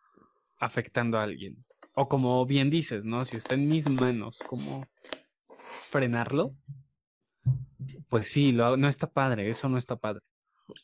afectando 0.58 1.18
a 1.18 1.22
alguien. 1.24 1.56
O 1.94 2.08
como 2.08 2.44
bien 2.46 2.70
dices, 2.70 3.04
¿no? 3.04 3.24
Si 3.24 3.36
está 3.36 3.54
en 3.54 3.68
mis 3.68 3.88
manos, 3.88 4.38
como 4.46 4.86
frenarlo, 5.90 6.54
pues 8.08 8.28
sí, 8.28 8.52
lo, 8.52 8.66
hago- 8.66 8.76
no 8.76 8.88
está 8.88 9.10
padre, 9.10 9.48
eso 9.50 9.68
no 9.68 9.78
está 9.78 9.96
padre. 9.96 10.20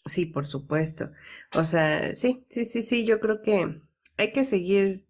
Sí, 0.07 0.27
por 0.27 0.47
supuesto. 0.47 1.11
O 1.57 1.65
sea, 1.65 2.15
sí, 2.17 2.45
sí, 2.49 2.65
sí, 2.65 2.83
sí, 2.83 3.05
yo 3.05 3.19
creo 3.21 3.43
que 3.43 3.81
hay 4.17 4.33
que 4.33 4.45
seguir, 4.45 5.07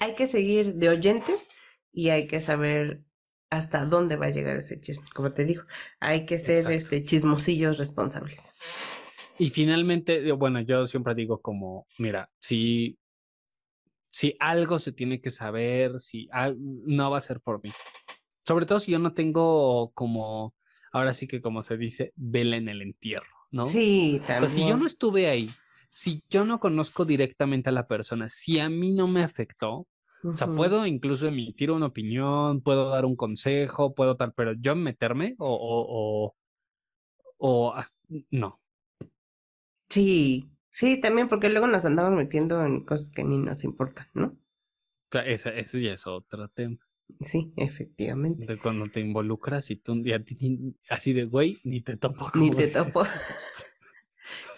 hay 0.00 0.14
que 0.16 0.28
seguir 0.28 0.74
de 0.74 0.88
oyentes 0.90 1.48
y 1.92 2.10
hay 2.10 2.26
que 2.26 2.40
saber 2.40 3.04
hasta 3.50 3.84
dónde 3.84 4.16
va 4.16 4.26
a 4.26 4.30
llegar 4.30 4.56
ese 4.56 4.80
chisme. 4.80 5.04
Como 5.14 5.32
te 5.32 5.44
digo, 5.44 5.64
hay 6.00 6.26
que 6.26 6.38
ser 6.38 6.56
Exacto. 6.58 6.70
este 6.72 7.04
chismosillos 7.04 7.78
responsables. 7.78 8.54
Y 9.42 9.50
finalmente, 9.50 10.30
bueno, 10.30 10.60
yo 10.60 10.86
siempre 10.86 11.16
digo 11.16 11.40
como, 11.42 11.84
mira, 11.98 12.30
si, 12.38 12.96
si 14.08 14.36
algo 14.38 14.78
se 14.78 14.92
tiene 14.92 15.20
que 15.20 15.32
saber, 15.32 15.98
si 15.98 16.28
al- 16.30 16.56
no 16.60 17.10
va 17.10 17.18
a 17.18 17.20
ser 17.20 17.40
por 17.40 17.60
mí. 17.64 17.72
Sobre 18.46 18.66
todo 18.66 18.78
si 18.78 18.92
yo 18.92 19.00
no 19.00 19.14
tengo 19.14 19.90
como, 19.94 20.54
ahora 20.92 21.12
sí 21.12 21.26
que 21.26 21.40
como 21.42 21.64
se 21.64 21.76
dice, 21.76 22.12
vela 22.14 22.56
en 22.56 22.68
el 22.68 22.82
entierro, 22.82 23.34
¿no? 23.50 23.64
Sí, 23.64 24.20
O 24.22 24.26
sea, 24.28 24.48
si 24.48 24.60
yo 24.60 24.62
no 24.68 24.70
también. 24.74 24.86
estuve 24.86 25.26
ahí, 25.26 25.50
si 25.90 26.22
yo 26.30 26.44
no 26.44 26.60
conozco 26.60 27.04
directamente 27.04 27.68
a 27.70 27.72
la 27.72 27.88
persona, 27.88 28.28
si 28.28 28.60
a 28.60 28.68
mí 28.68 28.92
no 28.92 29.08
me 29.08 29.24
afectó, 29.24 29.88
o 30.22 30.34
sea, 30.36 30.46
puedo 30.54 30.86
incluso 30.86 31.26
emitir 31.26 31.72
una 31.72 31.86
opinión, 31.86 32.60
puedo 32.60 32.90
dar 32.90 33.06
un 33.06 33.16
consejo, 33.16 33.92
puedo 33.92 34.16
tal, 34.16 34.34
pero 34.34 34.52
yo 34.52 34.76
meterme 34.76 35.34
o, 35.40 35.48
o, 35.50 36.36
o, 37.38 37.74
no. 38.30 38.61
Sí, 39.92 40.48
sí, 40.70 40.98
también 41.02 41.28
porque 41.28 41.50
luego 41.50 41.66
nos 41.66 41.84
andamos 41.84 42.12
metiendo 42.12 42.64
en 42.64 42.82
cosas 42.82 43.10
que 43.10 43.24
ni 43.24 43.36
nos 43.36 43.62
importan, 43.62 44.06
¿no? 44.14 44.38
Cla- 45.10 45.26
Ese, 45.26 45.60
ese 45.60 45.82
ya 45.82 45.92
es 45.92 46.06
otro 46.06 46.48
tema. 46.48 46.78
Sí, 47.20 47.52
efectivamente. 47.58 48.46
De 48.46 48.56
cuando 48.58 48.86
te 48.86 49.00
involucras 49.00 49.70
y 49.70 49.76
tú 49.76 49.92
a 50.14 50.18
ti 50.20 50.34
ni- 50.40 50.74
así 50.88 51.12
de 51.12 51.26
güey, 51.26 51.58
ni 51.64 51.82
te 51.82 51.98
topo 51.98 52.30
Ni 52.36 52.50
te 52.50 52.68
dices. 52.68 52.84
topo. 52.84 53.02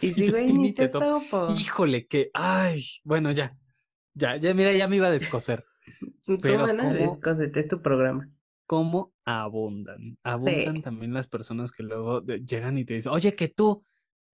Y 0.00 0.06
Sí, 0.12 0.28
a 0.28 0.30
güey, 0.30 0.52
ni 0.52 0.54
ni 0.66 0.72
te 0.72 0.86
te 0.86 0.92
topo. 0.92 1.04
topo. 1.30 1.54
Híjole, 1.58 2.06
que, 2.06 2.30
ay, 2.32 2.84
bueno, 3.02 3.32
ya, 3.32 3.56
ya, 4.14 4.36
ya, 4.36 4.54
mira, 4.54 4.72
ya 4.72 4.86
me 4.86 4.96
iba 4.96 5.08
a 5.08 5.10
descoser. 5.10 5.64
Tú, 6.26 6.38
Pero 6.40 6.58
mana, 6.58 6.82
cómo, 6.82 6.94
descósete, 6.94 7.58
es 7.60 7.68
tu 7.68 7.82
programa. 7.82 8.30
cómo 8.66 9.12
abundan, 9.24 10.16
abundan 10.22 10.76
Sí, 10.76 10.82
también 10.82 11.12
las 11.12 11.26
personas 11.26 11.72
que 11.72 11.82
luego 11.82 12.22
llegan 12.24 12.78
y 12.78 12.84
te 12.84 12.94
dicen, 12.94 13.12
oye, 13.12 13.34
que 13.34 13.48
tú, 13.48 13.84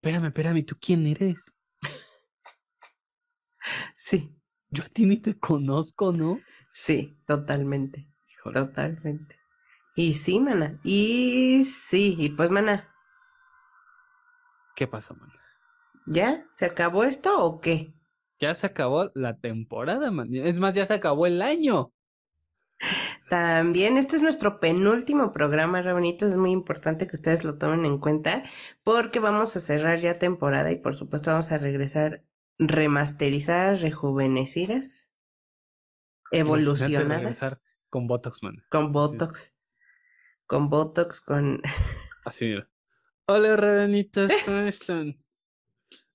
espérame, 0.03 0.27
espérame, 0.29 0.65
¿tú 0.65 0.77
quién 0.81 1.07
eres? 1.07 1.53
sí, 3.97 4.31
Yo 4.71 4.83
a 4.83 4.89
ti 4.89 5.07
ni 5.07 5.17
te 5.19 5.39
conozco, 5.39 6.13
¿no? 6.13 6.45
sí, 6.73 7.17
totalmente, 7.27 8.09
Híjole, 8.29 8.67
totalmente. 8.67 9.37
Y 9.97 10.15
sí, 10.15 10.41
mana, 10.41 10.81
y 10.85 11.65
sí, 11.65 12.17
y 12.19 12.31
pues, 12.31 12.51
mana, 12.51 12.89
¿qué 14.75 14.87
pasó, 14.89 15.15
man? 15.15 15.31
¿ya? 16.07 16.45
¿Se 16.53 16.67
acabó 16.67 17.05
esto 17.05 17.43
o 17.43 17.61
qué? 17.61 17.95
Ya 18.41 18.55
se 18.55 18.67
acabó 18.67 19.11
la 19.15 19.37
temporada, 19.39 20.11
man. 20.11 20.29
Es 20.35 20.59
más, 20.59 20.75
ya 20.75 20.85
se 20.87 20.95
acabó 20.95 21.27
el 21.27 21.43
año. 21.43 21.93
También 23.31 23.97
este 23.97 24.17
es 24.17 24.23
nuestro 24.23 24.59
penúltimo 24.59 25.31
programa, 25.31 25.83
re 25.83 25.93
bonito, 25.93 26.27
es 26.27 26.35
muy 26.35 26.51
importante 26.51 27.07
que 27.07 27.15
ustedes 27.15 27.45
lo 27.45 27.59
tomen 27.59 27.85
en 27.85 27.99
cuenta 27.99 28.43
porque 28.83 29.21
vamos 29.21 29.57
a 29.57 29.61
cerrar 29.61 30.01
ya 30.01 30.19
temporada 30.19 30.73
y 30.73 30.81
por 30.81 30.97
supuesto 30.97 31.31
vamos 31.31 31.53
a 31.53 31.59
regresar 31.59 32.25
remasterizadas, 32.59 33.83
rejuvenecidas 33.83 35.13
evolucionadas. 36.33 37.39
con 37.89 38.09
Botox, 38.09 38.43
man. 38.43 38.65
Con 38.69 38.87
Sí. 38.87 38.93
Botox. 38.95 39.57
Con 40.47 40.69
Botox, 40.69 41.21
con... 41.21 41.63
Así 42.25 42.47
mira. 42.47 42.69
Hola, 43.27 43.55
radanitas, 43.55 44.33
¿cómo 44.45 44.59
están? 44.59 45.17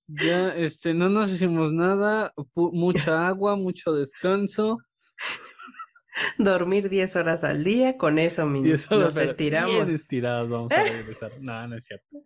Ya, 0.08 0.54
este, 0.54 0.94
no 0.94 1.08
nos 1.08 1.32
hicimos 1.32 1.72
nada, 1.72 2.34
mucha 2.56 3.26
agua, 3.26 3.56
mucho 3.56 3.94
descanso. 3.94 4.80
Dormir 6.38 6.90
10 6.90 7.16
horas 7.16 7.44
al 7.44 7.64
día, 7.64 7.98
con 7.98 8.20
eso 8.20 8.50
eso, 8.66 8.98
nos 8.98 9.18
estiramos. 9.18 9.74
Bien 9.74 9.90
estirados 9.90 10.50
vamos 10.50 10.72
a 10.72 10.84
regresar. 10.84 11.32
No, 11.42 11.68
no 11.68 11.76
es 11.76 11.86
cierto. 11.86 12.24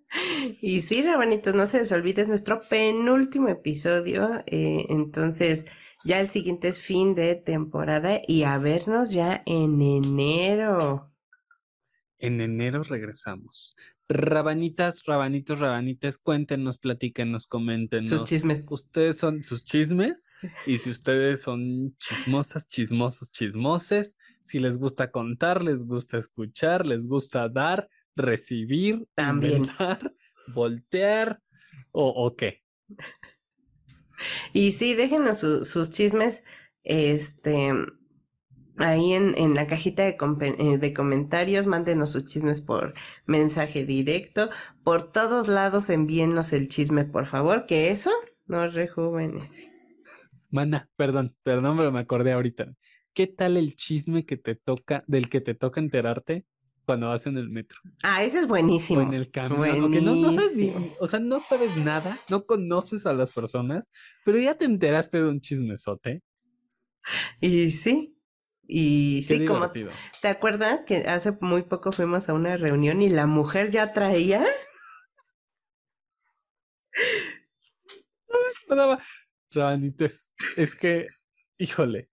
Y 0.62 0.82
sí, 0.82 1.02
rabanitos, 1.02 1.56
no 1.56 1.66
se 1.66 1.80
les 1.80 1.92
olvide, 1.92 2.22
es 2.22 2.28
nuestro 2.28 2.62
penúltimo 2.62 3.48
episodio. 3.50 4.44
eh, 4.46 4.86
entonces, 4.90 5.66
ya 6.06 6.20
el 6.20 6.30
siguiente 6.30 6.70
es 6.70 6.80
fin 6.80 7.14
de 7.14 7.36
temporada 7.36 8.22
y 8.26 8.44
a 8.44 8.58
vernos 8.58 9.12
ya 9.12 9.44
en 9.46 9.82
enero. 9.82 11.12
En 12.20 12.42
enero 12.42 12.84
regresamos. 12.84 13.76
Rabanitas, 14.12 15.04
rabanitos, 15.06 15.60
rabanitas, 15.60 16.18
cuéntenos, 16.18 16.80
platíquenos, 16.80 17.46
coméntenos. 17.46 18.10
Sus 18.10 18.24
chismes. 18.24 18.64
Ustedes 18.68 19.18
son 19.20 19.44
sus 19.44 19.64
chismes 19.64 20.30
y 20.66 20.80
si 20.80 20.90
ustedes 20.90 21.44
son 21.44 21.96
chismosas, 21.98 22.68
chismosos, 22.68 23.30
chismoses, 23.32 24.18
si 24.44 24.58
les 24.60 24.80
gusta 24.80 25.12
contar, 25.12 25.64
les 25.64 25.86
gusta 25.86 26.18
escuchar, 26.18 26.88
les 26.88 27.06
gusta 27.08 27.48
dar, 27.50 27.88
recibir, 28.16 29.08
También. 29.14 29.58
inventar, 29.58 30.12
voltear 30.56 31.40
o, 31.92 32.08
o 32.10 32.36
qué. 32.36 32.64
Y 34.52 34.74
sí, 34.74 34.96
déjenos 34.96 35.38
su- 35.40 35.64
sus 35.64 35.92
chismes, 35.92 36.44
este, 36.84 37.72
ahí 38.80 39.14
en, 39.14 39.34
en 39.38 39.54
la 39.56 39.68
cajita 39.68 40.04
de, 40.04 40.18
eh, 40.58 40.78
de 40.78 40.94
comentarios, 40.94 41.68
mándenos 41.68 42.12
sus 42.12 42.26
chismes 42.26 42.62
por 42.62 42.94
mensaje 43.26 43.86
directo, 43.86 44.50
por 44.84 45.12
todos 45.12 45.48
lados 45.48 45.90
envíennos 45.90 46.54
el 46.54 46.70
chisme, 46.70 47.06
por 47.06 47.26
favor, 47.26 47.66
que 47.66 47.92
eso 47.92 48.12
nos 48.48 48.74
rejuvenece. 48.74 49.72
Mana, 50.50 50.90
perdón, 50.96 51.36
perdón, 51.44 51.78
pero 51.78 51.92
me 51.92 52.00
acordé 52.00 52.32
ahorita. 52.32 52.74
¿Qué 53.14 53.28
tal 53.28 53.58
el 53.58 53.76
chisme 53.76 54.26
que 54.26 54.38
te 54.38 54.56
toca, 54.56 55.04
del 55.08 55.30
que 55.30 55.42
te 55.42 55.54
toca 55.54 55.80
enterarte 55.80 56.46
cuando 56.86 57.10
vas 57.10 57.28
en 57.28 57.38
el 57.38 57.50
metro 57.50 57.78
Ah, 58.04 58.24
ese 58.24 58.40
es 58.40 58.46
o 58.46 58.48
buenísimo. 58.48 59.02
en 59.02 59.14
el 59.14 59.30
camión? 59.30 59.84
O 59.84 59.92
que 59.92 60.02
no, 60.02 60.16
no 60.16 60.32
sabes 60.32 60.56
ni- 60.56 60.72
o 61.00 61.08
sea, 61.08 61.20
no 61.20 61.40
sabes 61.40 61.76
nada, 61.78 62.18
no 62.30 62.46
conoces 62.46 63.06
a 63.06 63.14
las 63.14 63.32
personas, 63.32 63.90
pero 64.26 64.40
ya 64.40 64.56
te 64.58 64.66
enteraste 64.66 65.18
de 65.22 65.28
un 65.30 65.40
chismesote. 65.40 66.22
Y 67.42 67.72
sí, 67.72 68.16
y 68.72 69.26
Qué 69.28 69.38
sí, 69.40 69.46
como. 69.46 69.70
¿te 70.22 70.28
acuerdas 70.28 70.84
que 70.84 70.98
hace 71.08 71.32
muy 71.42 71.64
poco 71.64 71.92
fuimos 71.92 72.30
a 72.30 72.34
una 72.36 72.56
reunión 72.56 73.02
y 73.02 73.10
la 73.10 73.26
mujer 73.26 73.72
ya 73.72 73.92
traía? 73.94 74.46
No 78.70 78.76
daba- 78.76 79.00
Rabanites, 79.52 80.32
es 80.56 80.76
que, 80.76 81.08
híjole. 81.58 82.10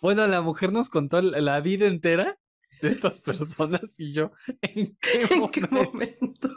Bueno, 0.00 0.26
la 0.28 0.40
mujer 0.40 0.70
nos 0.72 0.88
contó 0.88 1.20
la 1.20 1.60
vida 1.60 1.86
entera 1.86 2.38
de 2.80 2.88
estas 2.88 3.18
personas 3.20 3.98
y 3.98 4.12
yo, 4.12 4.30
¿en 4.62 4.96
qué 5.00 5.22
¿En 5.30 5.48
qué 5.50 5.60
momento? 5.62 6.48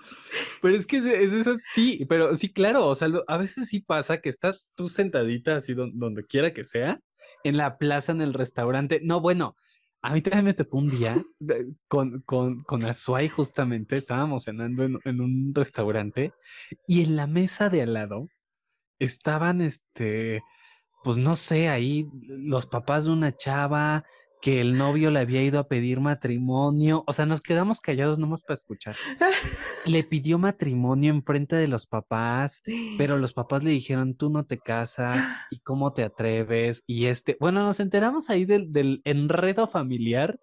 Pero 0.61 0.75
es 0.75 0.85
que 0.85 0.97
es, 0.97 1.05
es 1.05 1.33
eso, 1.33 1.55
sí, 1.73 2.05
pero 2.07 2.35
sí, 2.35 2.51
claro, 2.53 2.85
o 2.87 2.95
sea, 2.95 3.07
lo- 3.07 3.23
a 3.27 3.37
veces 3.37 3.69
sí 3.69 3.79
pasa 3.79 4.19
que 4.21 4.29
estás 4.29 4.65
tú 4.75 4.89
sentadita 4.89 5.55
así 5.55 5.73
don- 5.73 5.97
donde 5.97 6.23
quiera 6.25 6.53
que 6.53 6.65
sea, 6.65 6.99
en 7.47 7.57
la 7.57 7.77
plaza, 7.77 8.11
en 8.11 8.21
el 8.21 8.33
restaurante. 8.33 8.99
No, 9.03 9.21
bueno, 9.21 9.55
a 10.01 10.13
mí 10.13 10.21
también 10.21 10.45
me 10.45 10.53
tocó 10.53 10.77
un 10.77 10.89
día 10.89 11.15
con, 11.87 12.21
con, 12.21 12.61
con 12.61 12.85
Azuay 12.85 13.29
justamente, 13.29 13.97
estábamos 13.97 14.43
cenando 14.43 14.83
en, 14.83 14.99
en 15.05 15.21
un 15.21 15.53
restaurante 15.53 16.33
y 16.87 17.03
en 17.03 17.15
la 17.15 17.27
mesa 17.27 17.69
de 17.69 17.81
al 17.81 17.93
lado 17.93 18.27
estaban, 18.99 19.61
este, 19.61 20.41
pues 21.03 21.17
no 21.17 21.35
sé, 21.35 21.69
ahí 21.69 22.09
los 22.27 22.65
papás 22.65 23.05
de 23.05 23.11
una 23.11 23.35
chava 23.35 24.03
que 24.41 24.61
el 24.61 24.77
novio 24.77 25.09
le 25.11 25.19
había 25.19 25.43
ido 25.43 25.59
a 25.59 25.67
pedir 25.67 25.99
matrimonio, 25.99 27.03
o 27.07 27.13
sea, 27.13 27.25
nos 27.25 27.41
quedamos 27.41 27.81
callados 27.81 28.19
nomás 28.19 28.43
para 28.43 28.53
escuchar. 28.53 28.95
Le 29.85 30.03
pidió 30.03 30.37
matrimonio 30.37 31.11
enfrente 31.11 31.55
de 31.55 31.67
los 31.67 31.87
papás, 31.87 32.61
pero 32.97 33.17
los 33.17 33.33
papás 33.33 33.63
le 33.63 33.71
dijeron, 33.71 34.15
tú 34.15 34.29
no 34.29 34.45
te 34.45 34.59
casas, 34.59 35.17
y 35.51 35.59
cómo 35.59 35.93
te 35.93 36.03
atreves, 36.03 36.83
y 36.85 37.05
este, 37.05 37.37
bueno, 37.39 37.63
nos 37.63 37.79
enteramos 37.79 38.29
ahí 38.29 38.45
del, 38.45 38.71
del 38.71 39.01
enredo 39.05 39.67
familiar 39.67 40.39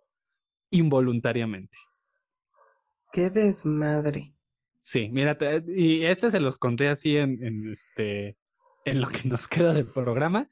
involuntariamente. 0.70 1.78
Qué 3.12 3.30
desmadre. 3.30 4.35
Sí, 4.80 5.09
mira, 5.12 5.38
y 5.68 6.04
este 6.04 6.30
se 6.30 6.40
los 6.40 6.59
conté 6.59 6.88
así 6.88 7.16
en, 7.16 7.42
en 7.42 7.70
este, 7.70 8.37
en 8.85 9.00
lo 9.00 9.09
que 9.09 9.28
nos 9.28 9.48
queda 9.48 9.72
del 9.72 9.87
programa, 9.87 10.48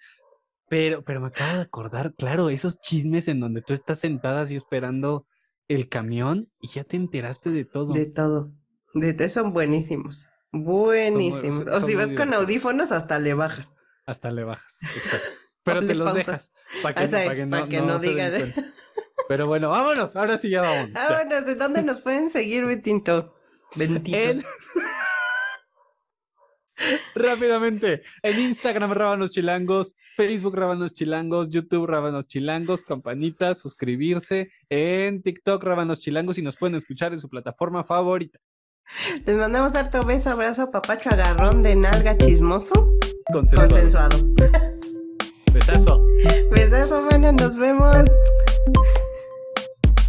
pero, 0.72 1.04
pero 1.04 1.20
me 1.20 1.26
acabo 1.26 1.56
de 1.56 1.60
acordar, 1.60 2.14
claro, 2.14 2.48
esos 2.48 2.80
chismes 2.80 3.28
en 3.28 3.40
donde 3.40 3.60
tú 3.60 3.74
estás 3.74 3.98
sentada 3.98 4.40
así 4.40 4.56
esperando 4.56 5.26
el 5.68 5.90
camión 5.90 6.50
y 6.62 6.68
ya 6.68 6.82
te 6.82 6.96
enteraste 6.96 7.50
de 7.50 7.66
todo. 7.66 7.92
De 7.92 8.06
todo. 8.06 8.54
De 8.94 9.12
te 9.12 9.28
son 9.28 9.52
buenísimos. 9.52 10.30
Buenísimos. 10.50 11.66
o 11.68 11.80
son 11.80 11.84
si 11.84 11.94
vas 11.94 12.14
con 12.14 12.32
audífonos, 12.32 12.90
hasta 12.90 13.18
le 13.18 13.34
bajas. 13.34 13.74
Hasta 14.06 14.30
le 14.30 14.44
bajas, 14.44 14.78
exacto. 14.96 15.28
Pero 15.62 15.80
te 15.80 15.94
los 15.94 16.06
pausas. 16.10 16.26
dejas 16.26 16.52
para 16.82 16.94
que, 16.94 17.06
sí, 17.06 17.12
pa' 17.28 17.34
que 17.34 17.44
no, 17.44 17.60
pa' 17.60 17.68
que 17.68 17.82
no 17.82 17.98
diga 17.98 18.30
de-. 18.30 18.54
Pero 19.28 19.46
bueno, 19.48 19.68
vámonos, 19.68 20.16
ahora 20.16 20.38
sí 20.38 20.48
ya 20.48 20.62
vámonos. 20.62 20.94
ya. 20.94 21.06
Ah, 21.06 21.22
bueno, 21.22 21.42
¿de 21.42 21.54
dónde 21.54 21.82
nos 21.82 22.00
pueden 22.00 22.30
seguir, 22.30 22.64
Betinto? 22.64 23.34
Bentito. 23.76 24.16
En- 24.16 24.42
Rápidamente, 27.14 28.02
en 28.22 28.38
Instagram 28.38 28.92
Rábanos 28.92 29.30
Chilangos, 29.30 29.94
Facebook 30.16 30.56
Rábanos 30.56 30.94
Chilangos, 30.94 31.48
YouTube 31.50 31.86
Rábanos 31.86 32.26
Chilangos, 32.26 32.84
campanita, 32.84 33.54
suscribirse, 33.54 34.50
en 34.68 35.22
TikTok 35.22 35.62
Rábanos 35.62 36.00
Chilangos 36.00 36.38
y 36.38 36.42
nos 36.42 36.56
pueden 36.56 36.76
escuchar 36.76 37.12
en 37.12 37.20
su 37.20 37.28
plataforma 37.28 37.84
favorita. 37.84 38.38
Les 39.24 39.36
mandamos 39.36 39.74
harto 39.74 40.04
beso, 40.04 40.30
abrazo, 40.30 40.70
papacho, 40.70 41.10
agarrón 41.10 41.62
de 41.62 41.76
nalga 41.76 42.16
chismoso. 42.16 42.98
Consensuado. 43.32 43.70
Consensuado. 43.70 44.18
Besazo. 45.52 46.04
Besazo, 46.50 47.02
bueno, 47.02 47.32
nos 47.32 47.56
vemos. 47.56 48.06